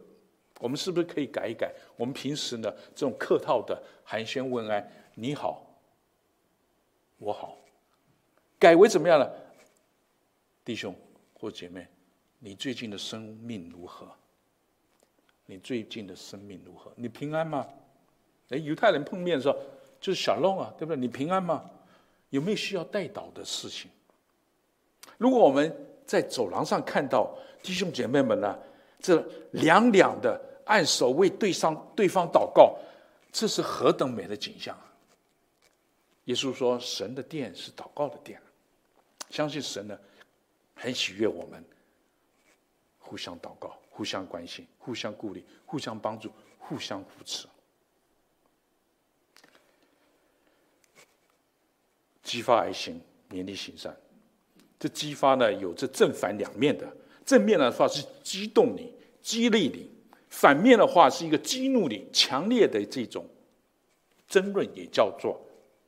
[0.61, 1.73] 我们是不是可以改一改？
[1.97, 5.77] 我们平时呢这种客套的寒暄问安，你好，
[7.17, 7.57] 我好，
[8.57, 9.29] 改为怎么样呢？
[10.63, 10.95] 弟兄
[11.33, 11.85] 或姐妹，
[12.39, 14.09] 你最近的生命如何？
[15.47, 16.93] 你最近的生命如何？
[16.95, 17.67] 你平安吗？
[18.51, 19.59] 哎，犹太人碰面的时候。
[20.03, 20.97] 就是小龙啊，对不对？
[20.99, 21.63] 你平安吗？
[22.29, 23.89] 有没有需要代祷的事情？
[25.17, 25.73] 如果我们
[26.05, 28.59] 在走廊上看到弟兄姐妹们呢，
[28.99, 32.77] 这两两的按手为对上对方祷告，
[33.31, 34.91] 这是何等美的景象啊！
[36.25, 38.41] 耶稣说：“神的殿是祷告的殿，
[39.29, 39.97] 相信神呢，
[40.75, 41.63] 很喜悦我们
[42.99, 46.29] 互相祷告、互相关心、互相鼓励、互相帮助、
[46.59, 47.47] 互相扶持。”
[52.23, 52.99] 激发爱心，
[53.29, 53.95] 勉励行善。
[54.79, 56.91] 这激发呢，有这正反两面的。
[57.25, 59.87] 正面的话是激动你、激励你；
[60.29, 63.25] 反面的话是一个激怒你、强烈的这种
[64.27, 65.39] 争论，也叫做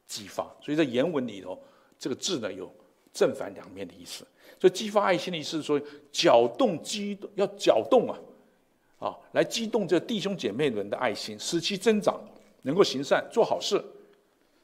[0.07, 0.43] 激发。
[0.61, 1.61] 所以在原文里头，
[1.99, 2.73] 这个字呢有
[3.11, 4.25] 正反两面的意思。
[4.57, 5.81] 所以激发爱心的意思是说，
[6.11, 8.19] 搅动、激动，要搅动啊，
[8.99, 12.17] 啊，来激动这弟兄姐妹们的爱心，使其增长，
[12.61, 13.83] 能够行善、做好事，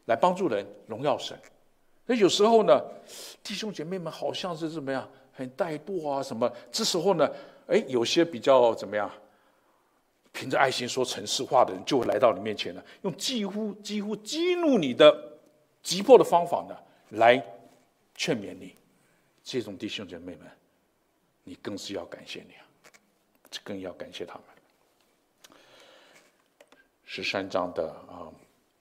[0.06, 1.38] 来帮助人、荣耀神。
[2.12, 2.78] 那有时候呢，
[3.42, 6.52] 弟兄姐妹们好像是怎么样，很怠惰啊什么？
[6.70, 7.26] 这时候呢，
[7.68, 9.10] 哎，有些比较怎么样，
[10.34, 15.40] 凭着爱心说诚实话的人，就会来到你面前了，用几乎几乎激怒你的
[15.82, 16.76] 急迫的方法呢，
[17.12, 17.42] 来
[18.14, 18.76] 劝勉你。
[19.42, 20.52] 这种弟兄姐妹们，
[21.46, 22.66] 你更是要感谢你啊，
[23.50, 24.44] 这更要感谢他们。
[27.06, 28.28] 十三章的啊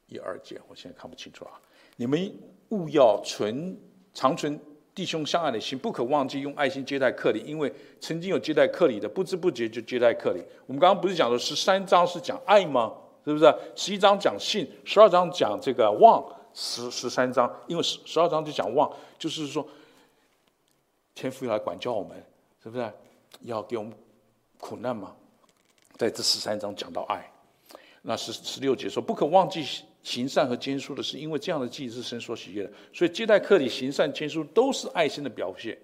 [0.09, 1.61] 一二节，我现在看不清楚啊。
[2.01, 2.35] 你们
[2.71, 3.79] 务要存
[4.15, 4.59] 常存
[4.95, 7.71] 弟兄相爱的心，不可忘记用爱心接待客礼，因为
[8.01, 10.43] 曾经有接待客礼的，不知不觉就接待客礼。
[10.67, 12.91] 我们刚刚不是讲说十三章是讲爱吗？
[13.27, 13.55] 是不是？
[13.77, 16.25] 十一章讲信，十二章讲这个望，
[16.55, 19.69] 十十三章因为十十二章就讲望，就是说
[21.15, 22.17] 天父要来管教我们，
[22.63, 22.93] 是不是？
[23.43, 23.93] 要给我们
[24.59, 25.15] 苦难吗？
[25.99, 27.31] 在这十三章讲到爱，
[28.01, 29.67] 那十十六节说不可忘记。
[30.03, 35.77] 行善和捐书的事，因为这样的祭是神所喜悦的，所以接待客礼、行善、捐书都是爱心的表现。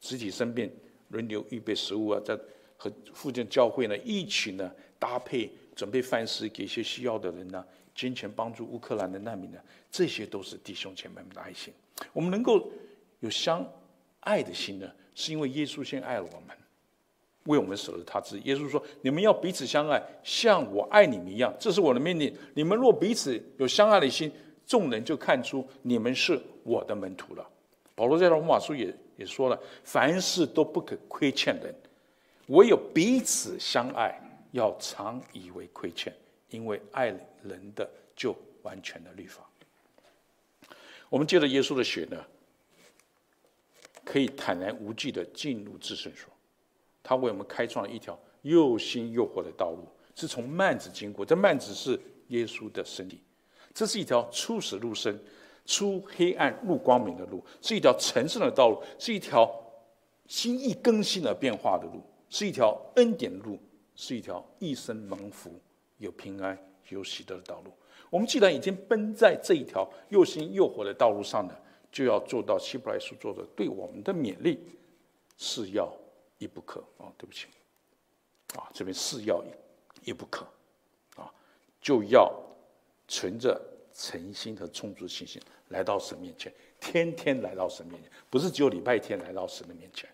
[0.00, 0.70] 肢体生病，
[1.08, 2.38] 轮流预备食物啊，在
[2.76, 7.64] 和附近教会呢一起呢搭配准备饭食给一些需要的人呢，
[7.94, 9.58] 捐钱帮助乌克兰的难民呢，
[9.90, 11.74] 这些都是弟兄姐妹们的爱心。
[12.12, 12.70] 我们能够
[13.20, 13.66] 有相
[14.20, 16.56] 爱的心呢，是因为耶稣先爱了我们。
[17.48, 18.42] 为我们舍了他自己。
[18.44, 21.52] 耶稣说：“你们要彼此相爱，像我爱你们一样。
[21.58, 22.32] 这是我的命令。
[22.54, 24.30] 你们若彼此有相爱的心，
[24.66, 27.50] 众人就看出你们是我的门徒了。”
[27.96, 31.74] 保罗在罗马书也也说了：“凡事都不可亏欠人，
[32.48, 34.14] 唯有彼此相爱，
[34.52, 36.14] 要常以为亏欠，
[36.50, 37.06] 因为爱
[37.42, 39.42] 人的就完全的律法。”
[41.08, 42.22] 我们借着耶稣的血呢，
[44.04, 46.30] 可以坦然无惧的进入至圣所。
[47.08, 51.24] 他为我们开创了一条又新又活的道路，是从幔子经过。
[51.24, 53.18] 这幔子是耶稣的身体，
[53.72, 55.18] 这是一条出死入生、
[55.64, 59.50] 出黑暗入光明的路，是一条神圣的道路，是一条
[60.26, 63.58] 心意更新而变化的路，是一条恩典的路，
[63.94, 65.58] 是一条一生蒙福、
[65.96, 66.58] 有平安、
[66.90, 67.72] 有喜乐的道路。
[68.10, 71.54] 我们既然已经奔在这一条又新又活的道路上呢，
[71.90, 74.58] 就要做到希伯来书作者对我们的勉励，
[75.38, 75.90] 是要。
[76.38, 77.12] 亦不可啊！
[77.18, 77.46] 对不起，
[78.54, 79.44] 啊，这边是要
[80.04, 80.46] 亦不可，
[81.16, 81.30] 啊，
[81.80, 82.32] 就要
[83.06, 83.60] 存着
[83.92, 90.08] 诚心和充足的信心来到神面前，天天来到神面前，不是只有礼拜天来到神的面前，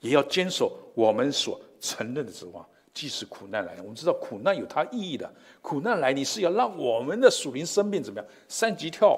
[0.00, 2.66] 也要坚守我们所承认的指望。
[2.92, 5.32] 即使苦难来了，我们知道苦难有它意义的，
[5.62, 8.28] 苦难来你是要让我们的属灵生命怎么样？
[8.48, 9.16] 三级跳，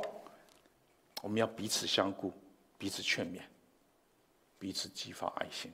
[1.22, 2.30] 我们要彼此相顾，
[2.76, 3.40] 彼此劝勉，
[4.58, 5.72] 彼此激发爱心。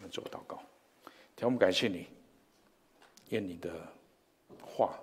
[0.00, 0.56] 我们做祷告，
[1.36, 2.06] 天，我们感谢你，
[3.28, 3.70] 愿你的
[4.64, 4.98] 话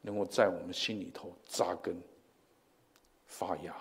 [0.00, 1.96] 能够在我们心里头扎根、
[3.24, 3.72] 发芽、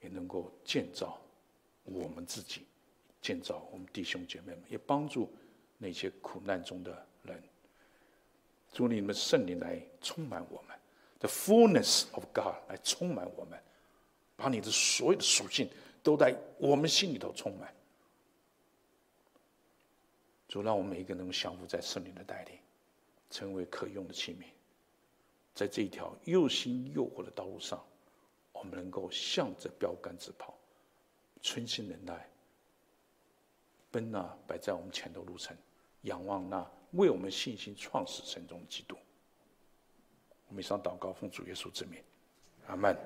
[0.00, 1.16] 也能够建造
[1.84, 2.66] 我们自己，
[3.22, 5.32] 建造我们弟兄姐妹们，也帮助
[5.78, 7.40] 那些苦难中的人。
[8.72, 10.76] 祝你们圣灵来充满我们
[11.20, 13.56] ，the fullness of God 来充满我们，
[14.34, 15.70] 把你的所有的属性
[16.02, 17.72] 都在我们心里头充满。
[20.48, 22.58] 主让我们每一个人能降服在圣灵的带领，
[23.30, 24.46] 成为可用的器皿，
[25.54, 27.84] 在这一条又新又活的道路上，
[28.52, 30.54] 我们能够向着标杆直跑，
[31.42, 32.26] 存心忍耐，
[33.90, 35.54] 奔那摆在我们前头路程，
[36.02, 38.96] 仰望那为我们信心创始成终的基督。
[40.48, 42.02] 我们以上祷告，奉主耶稣之名，
[42.66, 42.96] 阿门。